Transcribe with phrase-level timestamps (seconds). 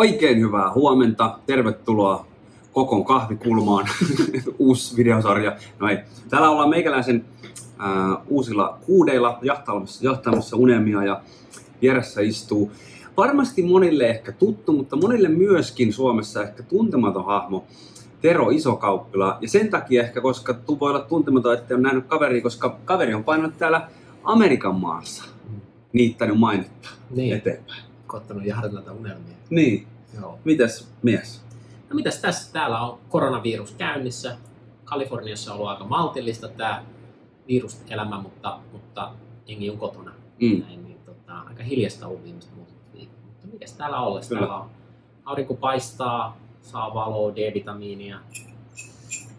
[0.00, 1.38] Oikein hyvää huomenta.
[1.46, 2.26] Tervetuloa
[2.72, 3.88] Kokon kahvikulmaan.
[4.58, 5.56] Uusi videosarja.
[5.78, 5.98] No ei.
[6.28, 7.24] Täällä ollaan meikäläisen
[7.80, 11.20] äh, uusilla kuudeilla jahtaamassa, jahtaamassa unelmia ja
[11.82, 12.72] vieressä istuu
[13.16, 17.64] varmasti monille ehkä tuttu, mutta monille myöskin Suomessa ehkä tuntematon hahmo.
[18.20, 19.38] Tero Isokauppila.
[19.40, 23.24] Ja sen takia ehkä, koska voi olla tuntematon, että on nähnyt kaveri, koska kaveri on
[23.24, 23.88] painanut täällä
[24.24, 25.24] Amerikan maassa
[25.92, 27.36] niittänyt mainetta Niin.
[27.36, 27.89] eteenpäin.
[28.10, 29.36] Koittanut jahdata näitä unelmia.
[29.50, 29.86] Niin.
[30.20, 30.38] Joo.
[30.44, 31.44] Mitäs mies?
[31.90, 32.52] No mitäs tässä?
[32.52, 34.36] Täällä on koronavirus käynnissä.
[34.84, 36.84] Kaliforniassa on ollut aika maltillista tämä
[37.48, 39.12] viruselämä, mutta, mutta
[39.46, 40.12] jengi on kotona.
[40.40, 40.60] Mm.
[40.60, 43.24] Näin, niin, tota, aika hiljasta ollut viimeiset muutamat viikot.
[43.26, 44.28] Mutta mikäs täällä ollessa?
[44.28, 44.46] Kyllä.
[44.46, 44.70] Täällä on
[45.24, 48.20] aurinko paistaa, saa valoa, D-vitamiinia.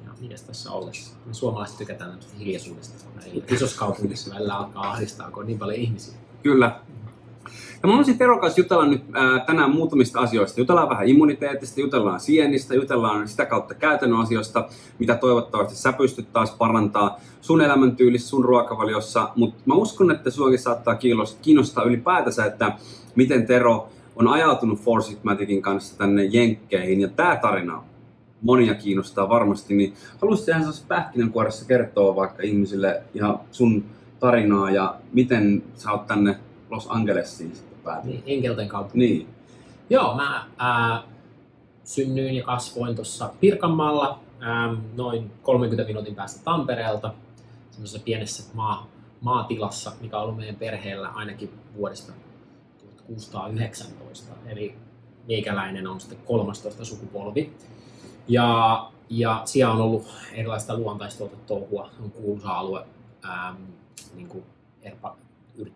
[0.06, 1.16] Ja mikäs tässä ollessa?
[1.26, 3.12] Me suomalaiset tykätään tämmöistä hiljaisuudesta.
[3.48, 6.14] Isossa kaupungissa välillä alkaa ahdistaa, kun on niin paljon ihmisiä.
[6.44, 6.80] Kyllä.
[7.84, 10.60] Ja mä haluaisin Teron kanssa jutella nyt ää, tänään muutamista asioista.
[10.60, 16.52] Jutellaan vähän immuniteetista, jutellaan sienistä, jutellaan sitä kautta käytännön asioista, mitä toivottavasti sä pystyt taas
[16.52, 19.30] parantaa sun elämäntyylissä, sun ruokavaliossa.
[19.36, 20.96] Mutta mä uskon, että suakin saattaa
[21.42, 22.72] kiinnostaa- ylipäätänsä, että
[23.16, 27.02] miten Tero on ajautunut Forsigmaticin kanssa tänne Jenkkeihin.
[27.02, 27.84] Ja tää tarina
[28.42, 33.84] monia kiinnostaa varmasti, niin haluaisitko ihan pähkinänkuoressa kertoa vaikka ihmisille ihan sun
[34.20, 36.36] tarinaa ja miten sä oot tänne
[36.70, 38.26] Los Angelesiin päätynyt?
[38.26, 38.98] Niin, Enkelten kaupunki.
[38.98, 39.28] Niin.
[39.90, 41.04] Joo, mä ää,
[41.84, 47.14] synnyin ja kasvoin tuossa Pirkanmaalla ää, noin 30 minuutin päästä Tampereelta,
[47.72, 48.88] semmoisessa pienessä maa,
[49.22, 52.14] maatilassa, mikä on ollut meidän perheellä ainakin vuodesta
[53.08, 54.34] 1619.
[54.46, 54.76] Eli
[55.28, 57.54] meikäläinen on sitten 13 sukupolvi.
[58.28, 62.86] Ja, ja siellä on ollut erilaista luontaistolta touhua, on kuuluisa alue
[63.24, 63.56] ää,
[64.16, 64.44] niin kuin
[64.82, 65.16] erpa,
[65.58, 65.72] yr,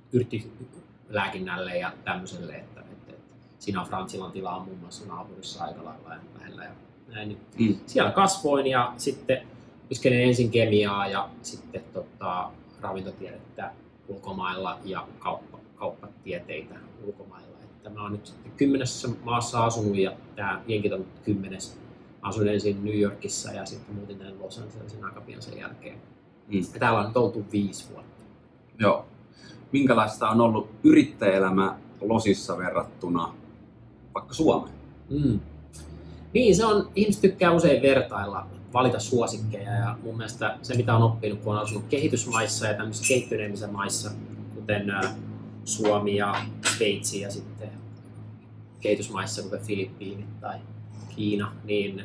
[1.05, 6.13] yrttilääkinnälle ja tämmöiselle, että, että, että siinä on Fransilan tilaa muun muassa naapurissa aika lailla
[6.13, 6.71] ja lähellä ja
[7.07, 7.27] näin.
[7.29, 7.79] Niin Mm.
[7.85, 9.47] Siellä kasvoin ja sitten
[9.85, 13.71] opiskelin ensin kemiaa ja sitten tota, ravintotiedettä
[14.07, 17.57] ulkomailla ja kauppa, kauppatieteitä ulkomailla.
[17.63, 21.79] Että mä oon nyt sitten kymmenessä maassa asunut ja tämä jenkit on kymmenes.
[22.21, 25.97] Mä asuin ensin New Yorkissa ja sitten muutin tänne Los Angelesin aika pian sen jälkeen.
[26.47, 26.57] Mm.
[26.73, 28.23] Ja täällä on nyt oltu viisi vuotta.
[28.79, 29.05] Joo.
[29.71, 33.33] Minkälaista on ollut yrittäjäelämä Losissa verrattuna
[34.13, 34.75] vaikka Suomeen?
[35.09, 35.39] Mm.
[36.33, 41.03] Niin, se on, ihmiset tykkää usein vertailla, valita suosikkeja ja mun mielestä se mitä on
[41.03, 44.11] oppinut, kun on asunut kehitysmaissa ja tämmöisissä kehittyneimmissä maissa,
[44.55, 44.93] kuten
[45.65, 46.35] Suomi ja
[46.75, 47.69] Sveitsi ja sitten
[48.81, 50.59] kehitysmaissa, kuten Filippiinit tai
[51.15, 52.01] Kiina, niin,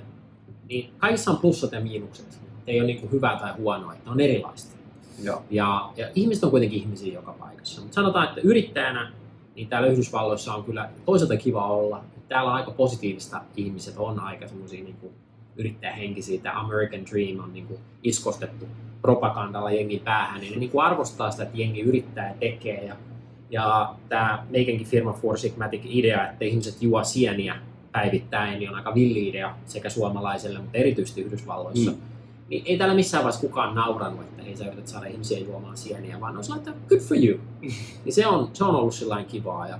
[0.68, 2.40] niin kaikissa on plussat ja miinukset.
[2.66, 4.76] Ei ole niin hyvää tai huonoa, että ne on erilaista.
[5.22, 5.42] Joo.
[5.50, 7.80] Ja, ja ihmiset on kuitenkin ihmisiä joka paikassa.
[7.80, 9.12] Mutta sanotaan, että yrittäjänä
[9.54, 12.04] niin täällä Yhdysvalloissa on kyllä toisaalta kiva olla.
[12.28, 14.96] Täällä on aika positiivista ihmiset, on aika semmoisia niin
[15.56, 16.40] yrittäjähenkisiä.
[16.40, 18.66] Tämä American Dream on niin kuin iskostettu
[19.02, 22.84] propagandalla jengin päähän, niin ne niin kuin arvostaa sitä, että jengi yrittää ja tekee.
[22.84, 22.96] Ja,
[23.50, 27.56] ja tämä meikänkin firma Four Sigmatic idea, että ihmiset juo sieniä
[27.92, 31.90] päivittäin, niin on aika villi idea sekä suomalaiselle, mutta erityisesti Yhdysvalloissa.
[31.90, 31.96] Mm.
[32.50, 36.20] Niin ei täällä missään vaiheessa kukaan naurannut, että hei sä yrität saada ihmisiä juomaan sieniä,
[36.20, 37.38] vaan on sellainen, että good for you.
[38.04, 39.68] niin se on, se on ollut sellainen kivaa.
[39.68, 39.78] Ja,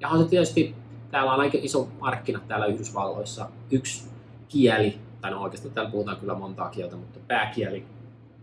[0.00, 0.74] ja on se tietysti,
[1.10, 3.48] täällä on aika iso markkina täällä Yhdysvalloissa.
[3.70, 4.04] Yksi
[4.48, 7.84] kieli, tai no oikeastaan täällä puhutaan kyllä montaa kieltä, mutta pääkieli,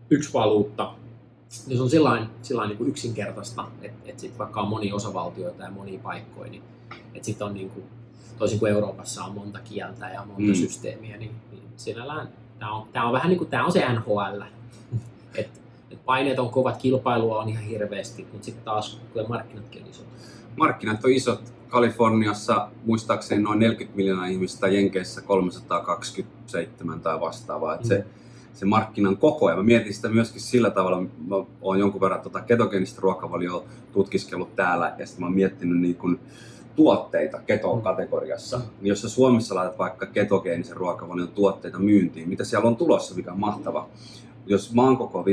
[0.10, 0.94] yksi valuutta.
[1.68, 5.64] Niin se on sillain, sillain niin kuin yksinkertaista, että, että sit vaikka on monia osavaltioita
[5.64, 6.64] ja monia paikkoja, niin
[7.14, 7.86] että sitten on niin kuin,
[8.38, 10.54] toisin kuin Euroopassa on monta kieltä ja monta mm.
[10.54, 12.30] systeemiä, niin, niin sinällään
[12.60, 14.42] tämä on, tää on vähän niin kuin, tämä on se NHL.
[15.36, 15.50] Et,
[15.92, 20.06] et paineet on kovat, kilpailua on ihan hirveästi, mutta sitten taas kyllä markkinatkin on isot.
[20.58, 21.54] Markkinat on isot.
[21.68, 27.78] Kaliforniassa muistaakseni noin 40 miljoonaa ihmistä, Jenkeissä 327 tai vastaavaa.
[27.78, 27.84] Mm.
[27.84, 28.06] Se,
[28.54, 29.50] se markkinan koko.
[29.50, 33.64] Ja mä mietin sitä myöskin sillä tavalla, mä oon jonkun verran tota ketogeenistä ruokavalioa
[33.94, 36.20] tutkiskellut täällä ja sitten mä oon miettinyt niin kun
[36.78, 38.58] tuotteita keto-kategoriassa.
[38.58, 43.32] Niin jos sä Suomessa laitat vaikka ketogeenisen ruokavalion tuotteita myyntiin, mitä siellä on tulossa, mikä
[43.32, 43.88] on mahtava.
[44.46, 45.32] Jos maan koko on 5,5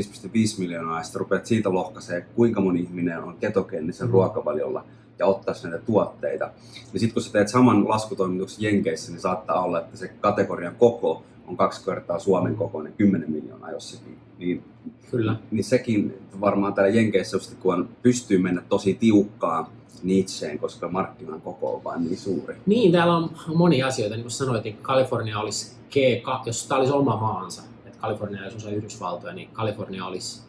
[0.58, 4.12] miljoonaa ja sitten rupeat siitä lohkaisee, kuinka moni ihminen on ketogeenisen Mm.
[4.12, 4.84] ruokavaliolla
[5.18, 6.50] ja ottaa näitä tuotteita,
[6.92, 11.22] niin sitten kun sä teet saman laskutoimituksen Jenkeissä, niin saattaa olla, että se kategorian koko
[11.46, 14.18] on kaksi kertaa Suomen kokoinen, 10 miljoonaa jossakin.
[14.38, 14.64] Niin,
[15.10, 15.36] Kyllä.
[15.50, 19.66] niin sekin varmaan täällä Jenkeissä, kun on, pystyy mennä tosi tiukkaan
[20.02, 22.56] niitseen, koska markkinan koko on vain niin suuri.
[22.66, 24.14] Niin, täällä on monia asioita.
[24.14, 28.56] Niin kuin sanoit, niin Kalifornia olisi G2, jos tämä olisi oma maansa, että Kalifornia olisi
[28.56, 30.42] osa Yhdysvaltoja, niin Kalifornia olisi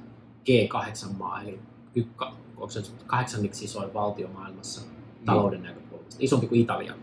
[0.50, 1.60] G8-maa, eli
[1.96, 4.82] ykka, onko se kahdeksanniksi isoin valtio maailmassa
[5.26, 6.94] talouden näkökulmasta, isompi kuin Italia.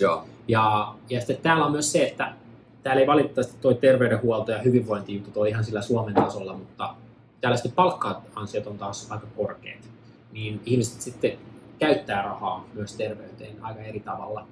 [0.00, 0.24] Joo.
[0.48, 2.34] Ja, ja sitten täällä on myös se, että
[2.82, 6.94] täällä ei valitettavasti toi terveydenhuolto ja hyvinvointijuttu ole ihan sillä Suomen tasolla, mutta
[7.40, 9.90] täällä sitten palkka-ansiot on taas aika korkeat.
[10.32, 11.38] Niin ihmiset sitten
[11.78, 14.46] käyttää rahaa myös terveyteen aika eri tavalla.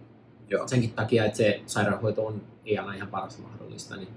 [0.50, 0.68] Joo.
[0.68, 4.08] Senkin takia, että se sairaanhoito on ei aina ihan parasta mahdollista, niin,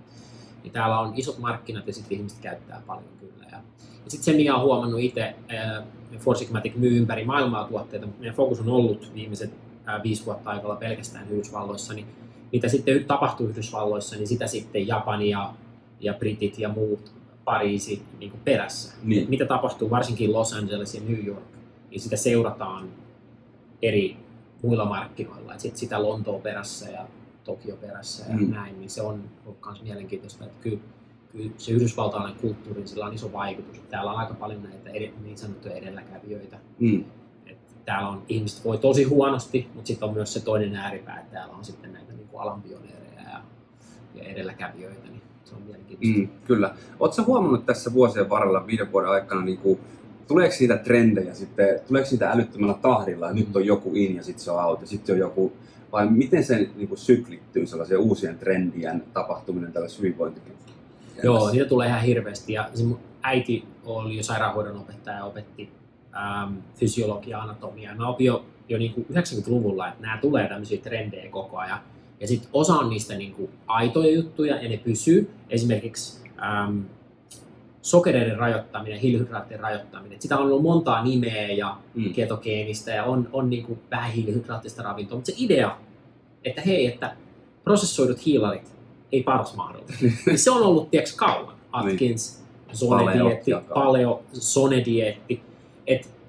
[0.63, 3.45] niin täällä on isot markkinat ja sitten ihmiset käyttää paljon kyllä.
[3.51, 3.57] Ja,
[4.05, 5.35] ja sitten se, mikä on huomannut itse,
[6.19, 9.51] Forsigmatic myy ympäri maailmaa tuotteita, mutta meidän fokus on ollut viimeiset
[9.85, 12.07] ää, viisi vuotta aikalla pelkästään Yhdysvalloissa, niin
[12.51, 15.53] mitä sitten tapahtuu Yhdysvalloissa, niin sitä sitten Japani ja,
[15.99, 17.11] ja Britit ja muut,
[17.45, 18.93] Pariisi niin kuin perässä.
[19.03, 19.29] Niin.
[19.29, 21.45] Mitä tapahtuu varsinkin Los Angeles ja New York,
[21.89, 22.89] niin sitä seurataan
[23.81, 24.17] eri
[24.63, 25.53] muilla markkinoilla.
[25.53, 27.05] Et sit sitä Lontoa perässä ja
[27.43, 28.51] Tokio perässä ja Mm.
[28.51, 30.45] näin, niin se on ollut myös mielenkiintoista.
[30.45, 30.79] Että kyllä,
[31.31, 33.79] kyllä se yhdysvaltalainen kulttuuri, niin sillä on iso vaikutus.
[33.89, 36.57] Täällä on aika paljon näitä eri, niin sanottuja edelläkävijöitä.
[36.79, 37.03] Mm.
[37.45, 41.31] Et täällä on ihmiset voi tosi huonosti, mutta sitten on myös se toinen ääripää, että
[41.31, 43.41] täällä on sitten näitä kuin alan pioneereja ja,
[44.15, 46.19] ja edelläkävijöitä, niin se on mielenkiintoista.
[46.19, 46.75] Mm, kyllä.
[46.99, 49.79] Oletko vuomannut tässä vuosien varrella, viiden vuoden aikana, niin kuin,
[50.27, 54.43] tuleeko siitä trendejä sitten, tuleeko siitä älyttömällä tahdilla, että nyt on joku in ja sitten
[54.43, 55.53] se on out ja sitten on joku,
[55.91, 60.53] vai miten se niin kuin, syklittyy sellaiseen uusien trendien tapahtuminen tällä hyvinvointikin?
[61.23, 62.53] Joo, niitä tulee ihan hirveästi.
[62.53, 65.69] Ja se mun äiti oli jo sairaanhoidon opettaja ja opetti
[66.15, 67.95] ähm, fysiologia, anatomiaa.
[67.95, 71.79] Mä opin jo, jo niin kuin 90-luvulla, että nämä tulee tämmöisiä trendejä koko ajan.
[72.21, 75.29] Ja sitten osa on niistä niin kuin aitoja juttuja ja ne pysyy.
[75.49, 76.79] Esimerkiksi ähm,
[77.81, 80.21] sokereiden rajoittaminen, hiilihydraattien rajoittaminen.
[80.21, 82.13] Sitä on ollut montaa nimeä ja Mm.
[82.13, 85.77] ketogeenistä ja on, on niin kuin vähän hiilihydraattista ravintoa, mutta se idea,
[86.43, 87.15] että hei, että
[87.63, 88.71] prosessoidut hiilarit
[89.11, 89.97] ei paras mahdollinen.
[90.25, 91.55] niin se on ollut tieks kauan.
[91.71, 92.43] Atkins,
[92.73, 93.85] Zone-dieetti, ja kauan.
[93.87, 95.39] paleo, Zone-dieetti.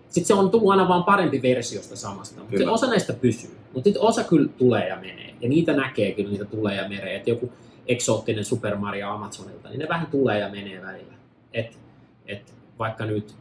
[0.08, 2.40] Sitten se on tullut aina vaan parempi versiosta samasta.
[2.40, 3.50] Mutta osa näistä pysyy.
[3.74, 5.34] Mutta sitten osa kyllä tulee ja menee.
[5.40, 7.16] Ja niitä näkee kyllä, niitä tulee ja menee.
[7.16, 7.52] Että joku
[7.86, 11.14] eksoottinen Super Mario Amazonilta, niin ne vähän tulee ja menee välillä.
[11.52, 11.78] Et,
[12.26, 13.34] et vaikka nyt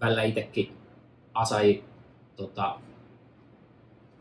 [0.00, 0.72] välillä itsekin
[1.34, 1.82] Asai
[2.36, 2.76] tota,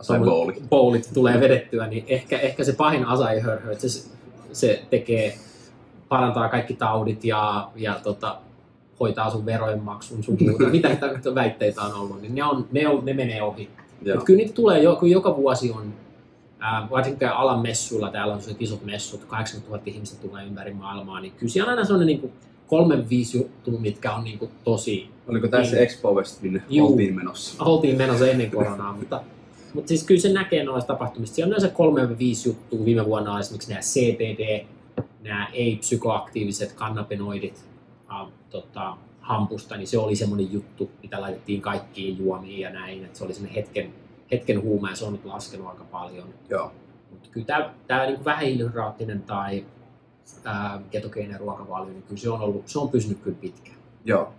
[0.08, 0.54] Tai bowli.
[0.70, 4.10] bowlit tulee vedettyä, niin ehkä, ehkä se pahin Asai hörhö, että se,
[4.52, 5.38] se tekee,
[6.10, 8.38] parantaa kaikki taudit ja, ja tota,
[9.00, 10.64] hoitaa sun verojen maksun sun muuta.
[10.64, 10.90] Mitä
[11.36, 13.70] väitteitä on ollut, niin ne, on, ne, on, ne menee ohi.
[14.02, 14.16] Joo.
[14.16, 15.94] Mut kyllä niitä tulee, jo, kun joka vuosi on,
[16.60, 21.20] ää, varsinkin alan messuilla, täällä on sellaiset isot messut, 80 000 ihmistä tulee ympäri maailmaa,
[21.20, 22.34] niin kyllä siellä on aina sellainen niin kuin
[22.68, 25.84] kolme viisi juttua, mitkä on niin kuin tosi Oliko tässä Niin.
[25.84, 26.92] Expo West, minne Juu.
[26.92, 27.64] oltiin menossa?
[27.64, 29.22] oltiin menossa ennen koronaa, mutta,
[29.74, 31.36] mutta siis kyllä se näkee noista tapahtumista.
[31.36, 32.86] Siellä on yleensä kolme viisi juttua.
[32.86, 34.66] Viime vuonna esimerkiksi nämä CBD,
[35.24, 37.66] nämä ei-psykoaktiiviset kannabinoidit
[38.12, 38.98] äh, tota,
[39.30, 43.06] hampusta, niin se oli semmoinen juttu, mitä laitettiin kaikkiin juomiin ja näin.
[43.06, 43.94] Että se oli semmoinen hetken,
[44.32, 46.28] hetken huuma ja se on nyt laskenut aika paljon.
[46.50, 46.72] Joo.
[47.12, 49.66] Mutta kyllä tämä, tämä niin vähähiilihydraattinen tai
[50.46, 53.78] ää, ketogeeninen ruokavalio, niin kyllä se on, ollut, se on pysynyt kyllä pitkään.
[54.06, 54.34] Joo.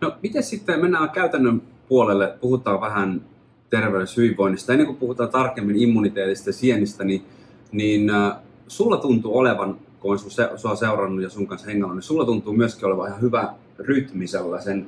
[0.00, 3.22] No, miten sitten mennään käytännön puolelle, puhutaan vähän
[3.70, 4.72] terveydessä hyvinvoinnista.
[4.72, 7.26] Ennen kuin puhutaan tarkemmin immuniteetista ja sienistä, niin,
[7.72, 8.36] niin äh,
[8.68, 12.86] sulla tuntuu olevan, kun se, sua seurannut ja sun kanssa hengannut, niin sulla tuntuu myöskin
[12.86, 14.86] olevan ihan hyvä rytmi sellaisen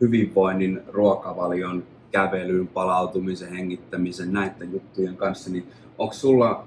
[0.00, 5.66] hyvinvoinnin, ruokavalion, kävelyn, palautumisen, hengittämisen, näiden juttujen kanssa, niin
[5.98, 6.66] onko sulla,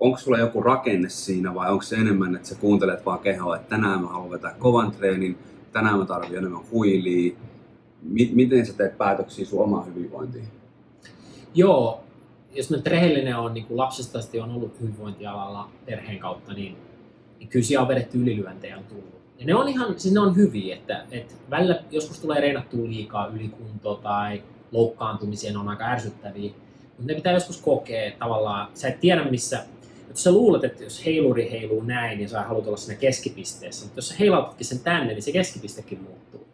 [0.00, 3.68] onko sulla joku rakenne siinä vai onko se enemmän, että sä kuuntelet vaan kehoa, että
[3.68, 5.38] tänään mä haluan vetää kovan treenin,
[5.72, 7.34] tänään mä tarvitsen enemmän huilia.
[8.02, 10.44] Mi- miten sä teet päätöksiä sun omaan hyvinvointiin?
[11.54, 12.00] Joo,
[12.54, 16.76] jos nyt rehellinen on, niin kuin lapsesta asti on ollut hyvinvointialalla perheen kautta, niin,
[17.38, 19.18] niin kyllä siellä on vedetty ylilyöntejä on tullut.
[19.38, 23.26] Ja ne on ihan, siis ne on hyviä, että, että välillä joskus tulee reenattua liikaa
[23.26, 24.42] ylikunto tai
[24.72, 26.50] loukkaantumisia, ne on aika ärsyttäviä.
[26.82, 29.64] Mutta ne pitää joskus kokea tavallaan, sä et tiedä missä,
[30.08, 33.98] jos sä luulet, että jos heiluri heiluu näin ja sä haluat olla siinä keskipisteessä, mutta
[33.98, 36.46] jos sä heilautatkin sen tänne, niin se keskipistekin muuttuu.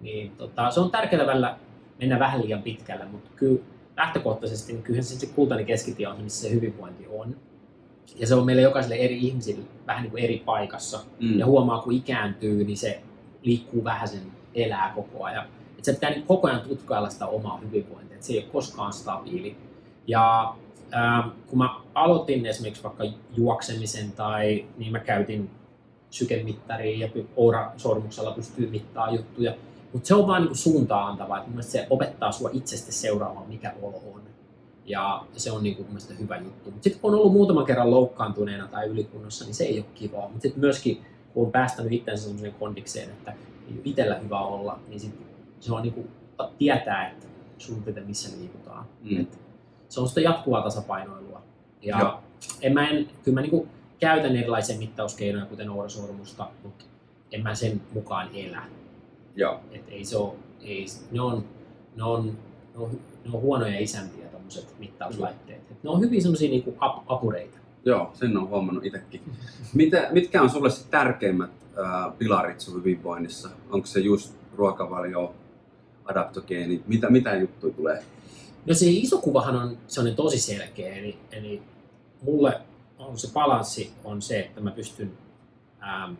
[0.00, 1.58] Niin tota, se on tärkeää välillä
[2.00, 3.60] mennä vähän liian pitkälle, mutta kyllä
[3.96, 7.36] lähtökohtaisesti niin kyllähän se, se kultainen keskitie on se, missä se hyvinvointi on.
[8.16, 11.00] Ja se on meille jokaiselle eri ihmisille vähän niin kuin eri paikassa.
[11.20, 11.38] Mm.
[11.38, 13.00] Ja huomaa, kun ikääntyy, niin se
[13.42, 14.22] liikkuu vähän sen
[14.54, 15.46] elää koko ajan.
[15.78, 18.92] Et se pitää niin koko ajan tutkailla sitä omaa hyvinvointia, että se ei ole koskaan
[18.92, 19.56] stabiili.
[20.06, 20.54] Ja
[20.90, 23.04] ää, kun mä aloitin esimerkiksi vaikka
[23.36, 25.50] juoksemisen tai niin mä käytin
[26.10, 29.54] sykemittaria ja Oura-sormuksella pystyy mittaa juttuja.
[29.92, 34.02] Mutta se on vaan niinku suuntaa antava, että se opettaa sua itsestä seuraamaan, mikä olo
[34.14, 34.22] on.
[34.86, 36.70] Ja se on niinku mun mielestä hyvä juttu.
[36.70, 40.28] Mutta sitten kun on ollut muutaman kerran loukkaantuneena tai ylikunnossa, niin se ei ole kivaa.
[40.28, 44.78] Mutta sitten myöskin, kun on päästänyt itsensä sellaiseen kondikseen, että ei ole itsellä hyvä olla,
[44.88, 45.14] niin sit
[45.60, 46.06] se on niinku,
[46.58, 47.26] tietää, että
[47.58, 48.86] sun pitää missä liikutaan.
[49.02, 49.20] Mm.
[49.20, 49.38] Et
[49.88, 51.42] se on sitä jatkuvaa tasapainoilua.
[51.82, 52.20] Ja Joo.
[52.62, 53.68] en mä en, kyllä mä niinku
[54.00, 56.84] käytän erilaisia mittauskeinoja, kuten ourasormusta, mutta
[57.32, 58.62] en mä sen mukaan elä.
[59.36, 59.60] Joo.
[59.72, 61.44] Et ei se ole, ei, ne, on,
[61.96, 62.90] ne, on, ne, on,
[63.24, 65.70] ne on huonoja isäntiä tämmöiset mittauslaitteet.
[65.70, 67.58] Et ne on hyvin semmoisia niinku ap, apureita.
[67.84, 69.20] Joo, sen on huomannut itsekin.
[69.74, 71.50] Mitä, mitkä on sulle se tärkeimmät
[71.84, 73.48] ää, pilarit sun hyvinvoinnissa?
[73.70, 75.34] Onko se just ruokavalio,
[76.04, 78.04] adaptogeeni, mitä, mitä juttuja tulee?
[78.66, 81.62] No se iso kuvahan on sellainen tosi selkeä, eli, eli
[82.22, 82.60] mulle
[82.98, 85.12] on se balanssi on se, että mä pystyn
[85.82, 86.12] ähm,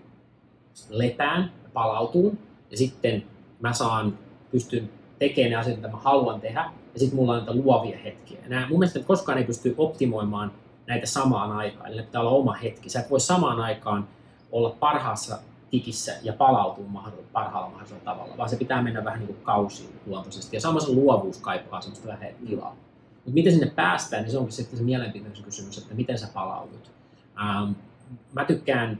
[0.88, 2.38] lepään, palautuun
[2.71, 3.25] ja sitten
[3.61, 4.18] mä saan,
[4.50, 8.38] pystyn tekemään ne asiat, mitä mä haluan tehdä ja sitten mulla on näitä luovia hetkiä.
[8.49, 10.53] Nää, mun mielestä koskaan ei pysty optimoimaan
[10.87, 12.88] näitä samaan aikaan, eli pitää olla oma hetki.
[12.88, 14.09] Sä et voi samaan aikaan
[14.53, 15.38] olla parhaassa
[15.71, 20.00] tikissä ja palautua mahdoll- parhaalla mahdollisella tavalla, vaan se pitää mennä vähän niin kuin kausiin
[20.07, 20.57] luontoisesti.
[20.57, 22.76] Ja sama se luovuus kaipaa semmoista vähän tilaa.
[23.15, 26.91] Mutta miten sinne päästään, niin se onkin sitten se mielenkiintoinen kysymys, että miten sä palaudut.
[27.41, 27.73] Ähm,
[28.33, 28.99] mä tykkään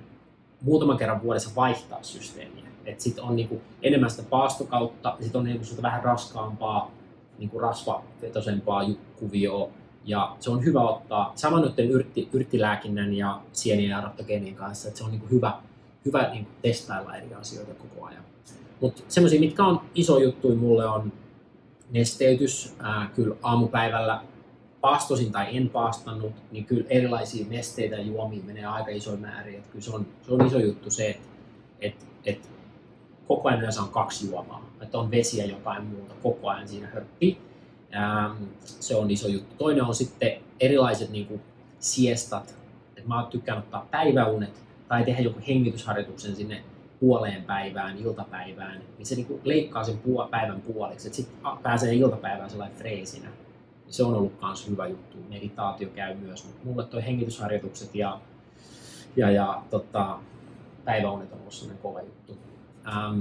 [0.61, 2.67] muutaman kerran vuodessa vaihtaa systeemiä.
[2.85, 6.91] Että sitten on niinku enemmän sitä paastokautta, sitten on niinku vähän raskaampaa,
[7.39, 9.69] niinku rasvavetoisempaa ju- kuvioa.
[10.05, 14.99] Ja se on hyvä ottaa saman noiden yrtti, yrttilääkinnän ja sienien ja adaptogeenien kanssa, että
[14.99, 15.53] se on niinku hyvä,
[16.05, 18.23] hyvä niinku testailla eri asioita koko ajan.
[18.81, 21.13] Mutta semmoisia, mitkä on iso juttu mulle on
[21.91, 22.75] nesteytys.
[22.79, 24.21] Ää, kyllä aamupäivällä
[24.81, 29.59] paastosin tai en paastannut, niin kyllä erilaisia nesteitä ja juomia menee aika isoja määriä.
[29.59, 31.27] Että kyllä se on, se on iso juttu se, että
[31.81, 32.49] että että
[33.29, 34.71] koko ajan yleensä on kaksi juomaa.
[34.81, 37.39] Että on vesi ja jotain muuta koko ajan siinä hörppii.
[37.95, 39.55] Ähm, se on iso juttu.
[39.59, 41.41] Toinen on sitten erilaiset niin kuin
[41.79, 42.57] siestat.
[42.97, 46.65] Et mä tykkään ottaa päiväunet tai tehdä joku hengitysharjoituksen sinne
[47.01, 51.95] puoleen päivään, iltapäivään, niin se niin kuin leikkaa sen puo- päivän puoliksi, että sitten pääsee
[51.95, 53.29] iltapäivään sellainen freesinä.
[53.89, 55.17] Se on ollut myös hyvä juttu.
[55.29, 58.21] Meditaatio käy myös, mutta mulle toi hengitysharjoitukset ja,
[59.17, 60.19] ja, ja tota,
[60.85, 62.46] päiväunet on ollut sellainen kova juttu.
[62.89, 63.21] Ähm,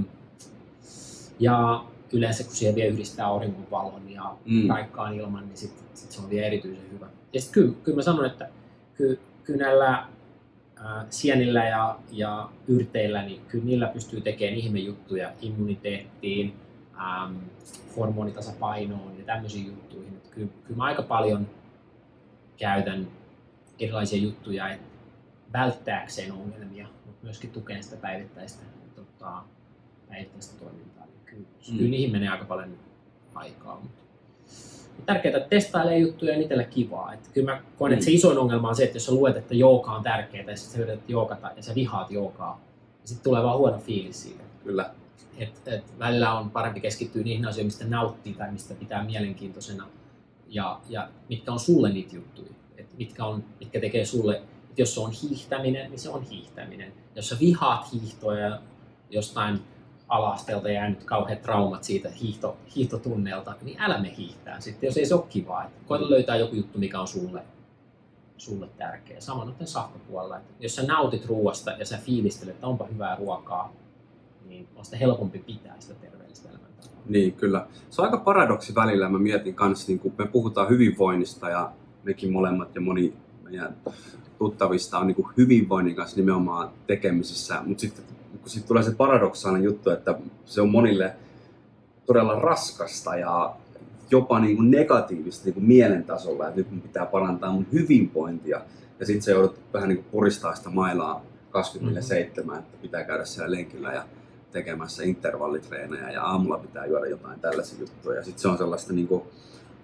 [1.40, 4.68] ja yleensä kun siihen vielä yhdistää auringonvalon ja Mm.
[5.14, 7.06] ilman, niin sit, sit se on vielä erityisen hyvä.
[7.32, 8.48] Ja sitten kyllä, kyllä mä sanon, että
[9.44, 10.06] kyllä näillä
[10.76, 16.54] ää, sienillä ja, ja yrteillä, niin kyllä niillä pystyy tekemään ihmejuttuja immuniteettiin,
[17.24, 17.36] äm,
[17.96, 20.12] hormonitasapainoon ja tämmöisiin juttuihin.
[20.14, 21.46] Että kyllä, kyllä mä aika paljon
[22.56, 23.06] käytän
[23.78, 24.80] erilaisia juttuja et
[25.52, 29.42] välttääkseen ongelmia, mutta myöskin tukeen sitä päivittäistä, tota,
[30.08, 31.06] päivittäistä toimintaa.
[31.06, 31.72] Niin kyllä, Mm.
[31.72, 31.78] mm.
[31.78, 32.78] kyllä niihin menee aika paljon
[33.34, 33.80] aikaa.
[33.80, 34.02] Mutta
[35.06, 37.12] tärkeää, että testailee juttuja ja itselle kivaa.
[37.12, 38.14] Että kyllä mä koen, että se Mm.
[38.16, 40.82] isoin ongelma on se, että jos sä luet, että jooga on tärkeää ja sitten sä
[40.86, 42.60] yrität joogata ja sä vihaat joogaa,
[42.98, 44.42] niin sitten tulee vaan huono fiilis siitä.
[44.64, 44.90] Kyllä.
[45.38, 49.86] Et, et välillä on parempi keskittyä niihin asioihin, mistä nauttii tai mistä pitää mielenkiintoisena
[50.48, 52.50] ja, ja mitkä on sulle niitä juttuja.
[52.78, 54.36] Et mitkä, on, mitkä tekee sulle,
[54.70, 56.92] et jos se on hiihtäminen, niin se on hiihtäminen.
[57.14, 58.60] Jos sä vihaat hiihtoa ja
[59.10, 59.60] jostain
[60.08, 65.14] alastelta jäänyt kauheat traumat siitä hiihto, hiihtotunneelta, niin älä me hiihtää sitten, jos ei se
[65.14, 65.64] ole kivaa.
[65.64, 67.42] Et koita löytää joku juttu, mikä on sulle,
[68.36, 69.20] sulle tärkeä.
[69.20, 70.36] Sama noiden safkapuolella.
[70.36, 73.72] että Jos sä nautit ruoasta ja sä fiilistelet, että onpa hyvää ruokaa,
[74.46, 77.00] niin on sitä helpompi pitää sitä terveellistä elämäntapaa.
[77.08, 77.66] Niin, kyllä.
[77.90, 79.08] Se on aika paradoksi välillä.
[79.08, 81.72] Mä mietin kanssa, niin kun me puhutaan hyvinvoinnista ja
[82.04, 83.76] mekin molemmat ja moni meidän
[84.38, 87.62] tuttavista on niin hyvinvoinnin kanssa nimenomaan tekemisissä.
[87.66, 88.04] Mutta sitten
[88.46, 91.14] kun sit tulee se paradoksaalinen juttu, että se on monille
[92.06, 93.54] todella raskasta ja
[94.10, 98.60] jopa niin kuin negatiivista niin kuin mielen tasolla, että nyt mun pitää parantaa mun hyvinvointia.
[99.00, 101.22] Ja sitten se joudut vähän niin kuin puristaa sitä mailaa
[101.52, 104.04] 24-7, että pitää käydä siellä lenkillä ja
[104.52, 108.16] tekemässä intervallitreenejä ja aamulla pitää juoda jotain tällaisia juttuja.
[108.16, 109.22] Ja sitten se on sellaista niin kuin,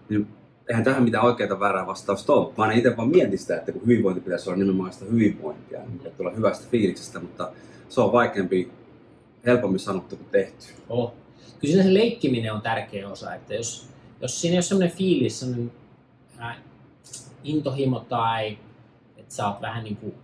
[0.09, 0.27] niin
[0.69, 4.21] eihän tähän mitään oikeaa väärää vastausta ole, vaan itse vaan mietin sitä, että kun hyvinvointi
[4.21, 7.53] pitäisi olla nimenomaan sitä hyvinvointia, niin pitää tulla hyvästä fiiliksestä, mutta
[7.93, 8.73] se on vaikeampi,
[9.47, 10.67] helpommin sanottu kuin tehty.
[10.89, 11.13] Oh.
[11.61, 13.89] Kyllä se leikkiminen on tärkeä osa, että jos,
[14.21, 15.73] jos siinä ei ole sellainen fiilis, sellainen
[16.39, 16.57] ää,
[17.45, 18.59] intohimo tai
[19.17, 20.15] että sä oot vähän niin kuin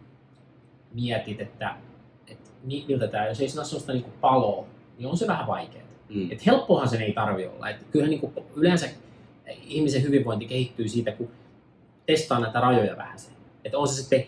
[0.95, 1.75] mietit, että,
[2.29, 4.67] että mi- miltä tämä, jos ei siinä ole sellaista niin kuin paloa,
[4.99, 5.85] niin on se vähän vaikeaa.
[6.09, 6.33] Mm.
[6.33, 7.71] Et helppohan sen ei tarvi olla.
[7.71, 8.89] Et kyllähän niin kuin yleensä
[9.67, 11.31] ihmisen hyvinvointi kehittyy siitä, kun
[12.07, 13.31] testaa näitä rajoja vähän se.
[13.65, 14.27] Että on se sitten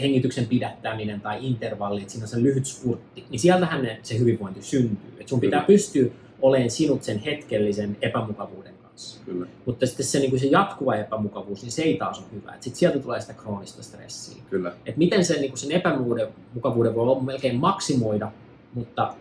[0.00, 4.62] hengityksen pidättäminen tai intervalli, että siinä on se lyhyt spurtti, niin sieltähän ne, se hyvinvointi
[4.62, 5.12] syntyy.
[5.20, 5.66] Et sun pitää Kyllä.
[5.66, 6.06] pystyä
[6.42, 9.20] olemaan sinut sen hetkellisen epämukavuuden kanssa.
[9.24, 12.52] Kyllä, Mutta sitten se, niin kuin se jatkuva epämukavuus, niin se ei taas ole hyvä.
[12.52, 14.42] Sitten sieltä tulee sitä kroonista stressiä.
[14.50, 14.72] kyllä.
[14.86, 18.32] Et miten sen, niin kuin sen epämukavuuden voi melkein maksimoida,
[18.74, 19.14] mutta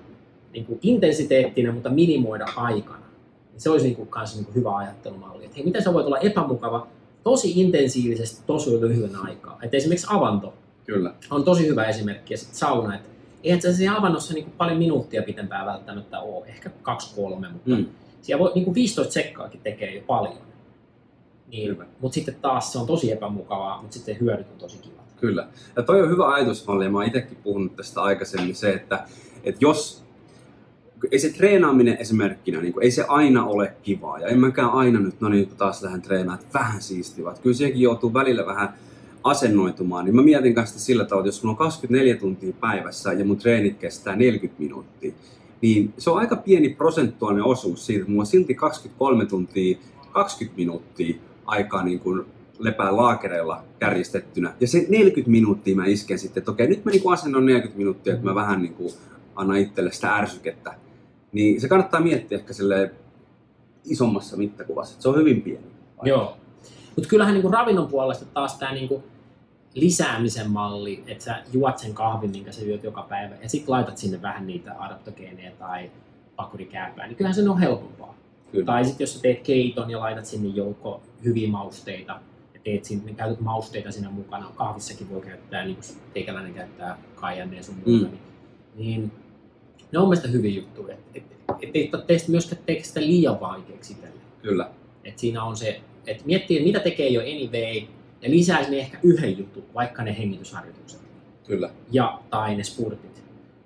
[0.54, 3.04] niin kuin intensiteettinä, mutta minimoida aikana.
[3.58, 5.46] Se olisi niin kuin, kanssa niin kuin hyvä ajattelumalli.
[5.46, 6.88] Että hei, miten sä voit olla epämukava
[7.24, 9.60] tosi intensiivisesti tosi lyhyen aikaa.
[9.62, 10.54] Et esimerkiksi avanto
[10.86, 11.14] Kyllä.
[11.30, 13.10] on tosi hyvä esimerkki ja sitten sauna, että
[13.44, 17.86] eihän se siinä avannossa niin paljon minuuttia pitempää välttämättä ole, ehkä kaksi kolme, mutta Mm.
[18.22, 20.38] siellä voi niin 15 sekkaakin tekee jo paljon.
[21.48, 25.04] Niin, mutta sitten taas se on tosi epämukavaa, mutta sitten hyödyt on tosi kivat.
[25.20, 25.48] Kyllä.
[25.76, 29.06] Ja toi on hyvä ajatusmalli, ja mä oon itsekin puhunut tästä aikaisemmin, se, että,
[29.44, 30.04] että jos
[31.12, 34.20] ei se treenaaminen esimerkkinä, niin kuin, ei se aina ole kivaa.
[34.20, 37.82] Ja en mäkään aina nyt, no niin, taas lähden treenaamaan, että vähän siistiä, kyllä sekin
[37.82, 38.74] joutuu välillä vähän
[39.24, 40.06] asennoitumaan.
[40.06, 43.38] Niin mä mietin kanssa sillä tavalla, että jos mulla on 24 tuntia päivässä ja mun
[43.38, 45.14] treenit kestää 40 minuuttia,
[45.62, 49.78] niin se on aika pieni prosentuaalinen osuus siitä, että mulla on silti 23 tuntia,
[50.12, 51.16] 20 minuuttia
[51.46, 52.26] aikaa niin kuin
[52.60, 54.54] lepää laakereilla kärjistettynä.
[54.60, 58.14] Ja se 40 minuuttia mä isken sitten, että okei, nyt mä niin asennon 40 minuuttia,
[58.14, 58.94] että mä vähän niin kuin
[59.36, 60.76] annan itselle sitä ärsykettä.
[61.32, 62.92] Niin se kannattaa miettiä ehkä sille
[63.86, 65.66] isommassa mittakuvassa, että se on hyvin pieni.
[66.04, 66.38] Joo.
[66.96, 69.04] Mutta kyllähän niinku ravinnon puolesta taas tämä niinku
[69.74, 73.98] lisäämisen malli, että sä juot sen kahvin, minkä sä juot joka päivä, ja sitten laitat
[73.98, 75.92] sinne vähän niitä adaptogeeneja tai
[76.36, 78.16] pakurikääpää, niin kyllähän se on helpompaa.
[78.52, 78.66] Kyllä.
[78.66, 82.20] Tai sitten jos sä teet keiton ja laitat sinne joukko hyviä mausteita,
[82.54, 86.98] ja teet sinne, niin käytät mausteita siinä mukana, kahvissakin voi käyttää, niin kuin teikäläinen käyttää
[87.16, 88.12] kaijanne ja sun muuta, Mm.
[88.12, 88.20] niin,
[88.76, 89.12] niin
[89.92, 90.96] ne on mielestäni hyviä juttuja.
[91.16, 91.24] Et,
[91.62, 94.20] et, et teistä myöskään tee sitä liian vaikeaksi itselle.
[94.42, 94.70] Kyllä.
[95.04, 97.88] Et siinä on se, että miettii, mitä tekee jo anyway,
[98.24, 101.02] ja lisää sinne ehkä yhden jutun, vaikka ne hengitysharjoitukset
[101.48, 101.70] Kyllä.
[101.92, 103.24] ja, tai ne spurtit.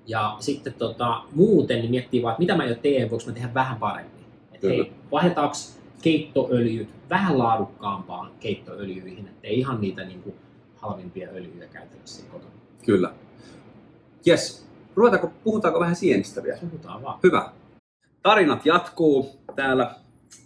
[0.08, 3.54] Ja sitten tota, muuten niin miettii vaan, että mitä mä jo teen, voiko mä tehdä
[3.54, 4.26] vähän paremmin.
[4.54, 4.74] Et Kyllä.
[4.74, 5.56] hei, vaihdetaanko
[6.02, 10.36] keittoöljyt vähän laadukkaampaan keittoöljyihin, ettei ihan niitä niin kuin,
[10.76, 12.52] halvimpia öljyjä käytetä siinä kotona.
[12.86, 13.12] Kyllä.
[14.28, 14.68] Yes.
[14.96, 16.58] Ruvetaanko, puhutaanko vähän sienistä vielä?
[16.62, 17.20] Puhutaan vaan.
[17.24, 17.52] Hyvä.
[18.24, 19.96] Tarinat jatkuu täällä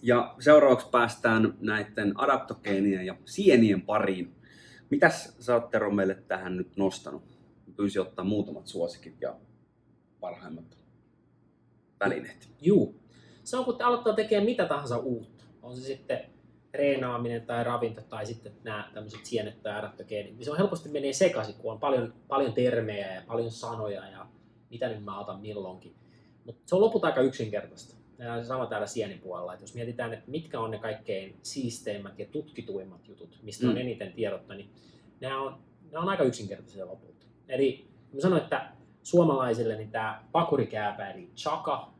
[0.01, 4.35] ja seuraavaksi päästään näiden adaptogeenien ja sienien pariin.
[4.89, 7.23] Mitäs sä oot Tero meille tähän nyt nostanut?
[7.75, 9.35] Pyysin ottaa muutamat suosikit ja
[10.20, 10.77] parhaimmat
[12.00, 12.50] välineet.
[12.61, 12.96] Juu.
[13.44, 15.44] Se on, kun te aloittaa tekemään mitä tahansa uutta.
[15.61, 16.20] On se sitten
[16.72, 21.13] treenaaminen tai ravinto tai sitten nämä tämmöiset sienet tai adaptogeenit, niin se on helposti menee
[21.13, 24.27] sekaisin, kun on paljon, paljon termejä ja paljon sanoja ja
[24.70, 25.96] mitä nyt mä otan milloinkin.
[26.46, 28.00] Mutta se on lopulta aika yksinkertaista.
[28.44, 33.07] Sama täällä sienin puolella, että jos mietitään, että mitkä on ne kaikkein siisteimmät ja tutkituimmat
[33.07, 33.79] jutut, mistä on Mm.
[33.81, 34.70] eniten tiedottu, niin
[35.20, 35.57] nämä on,
[35.92, 37.25] nämä on aika yksinkertaisia lopulta.
[37.48, 38.72] Eli mä sanoin, että
[39.03, 41.92] suomalaisille niin tämä pakurikääpä, eli chaka,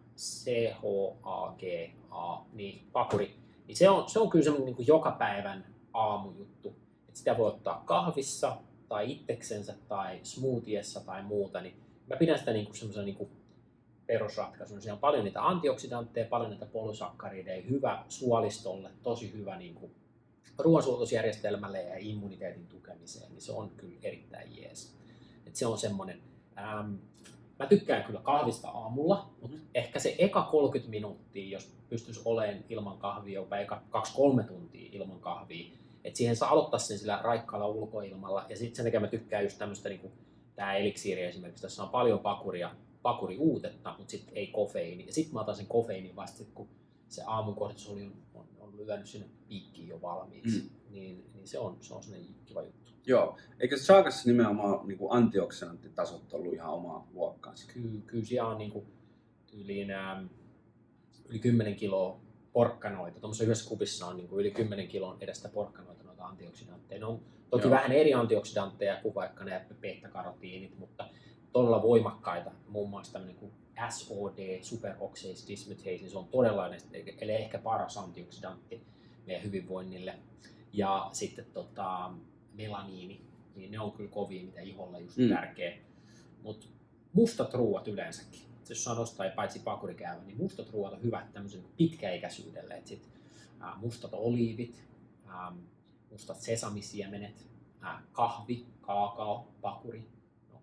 [1.22, 3.36] C-H-A-G-A, niin pakuri,
[3.68, 6.76] niin se on, se on kyllä semmoinen niin kuin joka päivän aamujuttu.
[7.10, 8.58] Et sitä voi ottaa kahvissa
[8.90, 11.76] tai itseksensä tai smoothiessa tai muuta, niin
[12.10, 13.30] mä pidän sitä niin kuin semmoisena niin kuin
[14.12, 14.82] perusratkaisuna.
[14.82, 19.92] Siinä on paljon niitä antioksidantteja, paljon niitä polysakkarideja, hyvä suolistolle, tosi hyvä niin kuin
[20.58, 24.98] ruoansuotusjärjestelmälle ja immuniteetin tukemiseen, niin se on kyllä erittäin jees.
[25.48, 26.22] Et se on semmoinen,
[26.58, 26.94] ähm,
[27.60, 32.98] mä tykkään kyllä kahvista aamulla, mutta ehkä se eka 30 minuuttia, jos pystyisi olemaan ilman
[32.98, 33.82] kahvia, jopa eka
[34.42, 38.86] 2-3 tuntia ilman kahvia, että siihen saa aloittaa sen sillä raikkaalla ulkoilmalla, ja sitten sen
[38.86, 40.14] takia mä tykkään just tämmöistä, niin kuin
[40.56, 45.42] tämä eliksiiri esimerkiksi, tässä on paljon pakuria, pakuriuutetta, mutta sitten ei kofeiini, ja sitten mä
[45.42, 46.70] otan sen kofeiinin vasta sit, kun
[47.08, 50.70] se aamun kortisoli on, on, on lyönyt sinne piikkiin jo valmiiksi, Mm.
[50.94, 52.92] niin, niin se on, se on sellainen kiva juttu.
[53.06, 53.38] Joo.
[53.60, 57.72] Eikö se Chaakassa nimenomaan niin kuin antioksidanttitasot ollut ihan omaa luokkaansa?
[57.74, 58.86] Kyllä, kyllä siellä on niin kuin,
[59.48, 60.26] tyyliin ähm,
[61.30, 62.20] yli 10 kiloa
[62.54, 63.20] porkkanoita.
[63.20, 67.00] Tuommoisessa yhdessä kupissa on niin kuin yli 10 kilon edestä porkkanoita noita antioksidantteja.
[67.00, 67.72] Ne on toki Joo.
[67.72, 71.10] vähän eri antioksidantteja kuin vaikka ne beta-karotiinit, mutta
[71.52, 72.52] todella voimakkaita.
[72.68, 73.52] Muun muassa tämmöinen kuin
[73.90, 76.68] SOD, superoxidase dismutase, niin se on todella,
[77.22, 78.82] eli ehkä paras antioksidantti
[79.26, 80.16] meidän hyvinvoinnille.
[80.74, 82.12] Ja sitten tota,
[82.54, 83.22] melaniini,
[83.56, 85.30] niin ne on kyllä kovia, mitä iholle just Mm.
[85.30, 85.78] tärkeä.
[86.44, 86.66] Mutta
[87.14, 92.74] mustat ruuat yleensäkin, jos saa nostaa paitsi pakurikäyvä, niin mustat ruoat on hyvät tämmöisen pitkäikäisyydelle.
[92.74, 93.10] Et sit,
[93.60, 94.84] ää, mustat oliivit,
[95.28, 95.52] ää,
[96.12, 97.48] mustat sesamisiemenet,
[97.82, 100.06] ää, kahvi, kaakao, pakuri.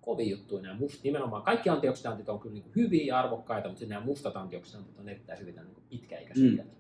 [0.09, 1.43] Kovia juttuja nämä must, nimenomaan.
[1.43, 5.63] Kaikki antioksidantit on kyllä niinku hyviä ja arvokkaita, mutta nämä mustat antioksidantit on erittäin hyviä
[5.63, 6.71] niinku pitkäikäisyydelle.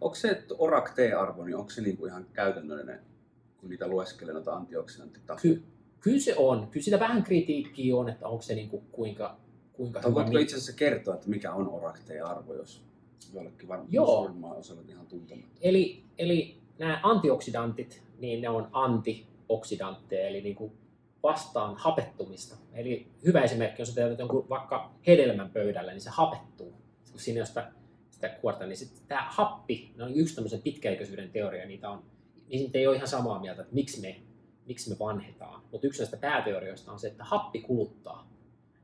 [0.00, 3.00] Onko se että ORAC T-arvo, niin onko se niin kuin ihan käytännöllinen,
[3.56, 5.54] kun niitä lueskelee noita antioksidanttitasoja?
[5.54, 5.62] Ky-
[6.00, 6.68] kyllä se on.
[6.70, 9.36] Kyllä sitä vähän kritiikkiä on, että onko se niinku kuinka,
[9.72, 10.20] kuinka Tai hyvä.
[10.20, 12.84] voitko itse asiassa kertoa, että mikä on ORAC T-arvo, jos
[13.34, 15.58] jollekin varmaan osalle ihan tuntematta?
[15.62, 20.72] Eli, eli nämä antioksidantit, niin ne on antioksidantteja, eli niin kuin
[21.24, 22.56] vastaan hapettumista.
[22.72, 26.74] Eli hyvä esimerkki, jos teet jonkun vaikka hedelmän pöydällä, niin se hapettuu.
[27.10, 27.72] Kun siinä on sitä,
[28.10, 32.02] sitä kuorta, niin sit tämä happi, ne on yksi tämmöisen pitkäikäisyyden teoria, niitä on
[32.48, 34.16] niin ei ole ihan samaa mieltä, että miksi me,
[34.66, 35.62] miksi me vanhetaan.
[35.72, 38.30] Mutta yksi näistä pääteorioista on se, että happi kuluttaa.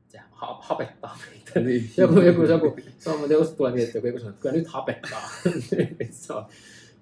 [0.07, 1.59] Se ha- hapettaa meitä.
[1.59, 1.91] Niin.
[1.97, 5.29] joku, joku, joku, se on, jos tulee miettiä, joku, joku sanoo, että kyllä nyt hapettaa.
[6.11, 6.45] se, on,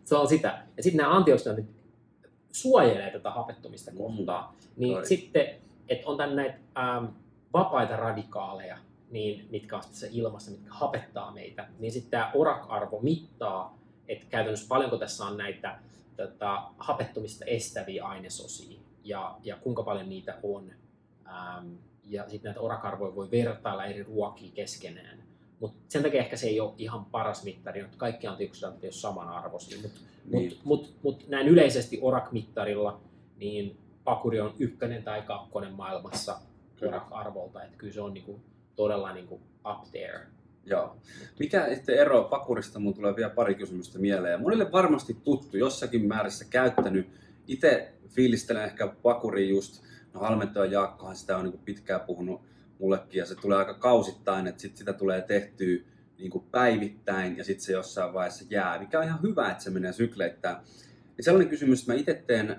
[0.06, 0.64] se on sitä.
[0.78, 1.79] Ja sitten nämä antioksidantit
[2.52, 4.56] suojelee tätä hapettumista kohtaa.
[4.78, 5.06] Niin Toi.
[5.06, 5.48] sitten,
[5.90, 7.06] että on tänne näitä ähm,
[7.54, 8.78] vapaita radikaaleja,
[9.12, 14.68] niin, mitkä on tässä ilmassa, mitkä hapettaa meitä, niin sitten tämä ORAC-arvo mittaa, että käytännössä
[14.68, 15.80] paljonko tässä on näitä
[16.18, 20.72] tota, hapettumista estäviä ainesosia ja, ja kuinka paljon niitä on.
[21.28, 25.29] Ähm, ja sitten näitä ORAC-arvoja voi vertailla eri ruokia keskenään.
[25.60, 28.94] Mutta sen takia ehkä se ei ole ihan paras mittari, että kaikki antioksidantit ei ole
[28.94, 29.78] samanarvoisia.
[29.82, 30.52] Mutta Niin.
[30.52, 33.02] mut, mut, mut näin yleisesti ORAC-mittarilla,
[33.38, 36.40] niin pakuri on ykkönen tai kakkonen maailmassa
[36.80, 36.96] Kyllä.
[36.96, 37.64] ORAC-arvolta.
[37.64, 38.40] Että kyllä se on niinku
[38.76, 39.42] todella niinku
[39.72, 40.20] up there.
[40.66, 40.96] Joo.
[41.40, 42.80] Mikä sitten ero pakurista?
[42.80, 44.42] Mun tulee vielä pari kysymystä mieleen.
[44.42, 47.08] Monille varmasti tuttu, jossakin määrässä käyttänyt.
[47.48, 52.42] Itse fiilistelen ehkä pakuri just, no Halmetoja Jaakkohan sitä on niin pitkään puhunut
[52.80, 55.78] mullekin ja se tulee aika kausittain, että sit sitä tulee tehtyä
[56.18, 59.70] niin kuin päivittäin ja sitten se jossain vaiheessa jää, mikä on ihan hyvä, että se
[59.70, 60.58] menee sykleittäin.
[61.18, 62.56] Ja sellainen kysymys, että mä itse teen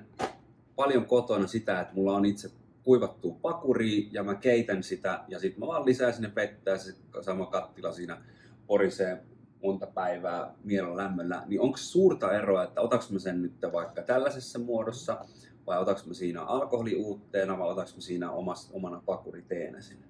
[0.77, 2.51] paljon kotona sitä, että mulla on itse
[2.83, 6.95] kuivattua pakuria ja mä keitän sitä ja sitten mä vaan lisään sinne vettä ja se
[7.21, 8.23] sama kattila siinä
[8.67, 9.23] porisee
[9.63, 14.59] monta päivää mielellä lämmöllä, niin onko suurta eroa, että otaks mä sen nyt vaikka tällaisessa
[14.59, 15.25] muodossa
[15.67, 20.07] vai otaks mä siinä alkoholiuutteena vai otaks mä siinä omas, omana pakuriteenä sinne?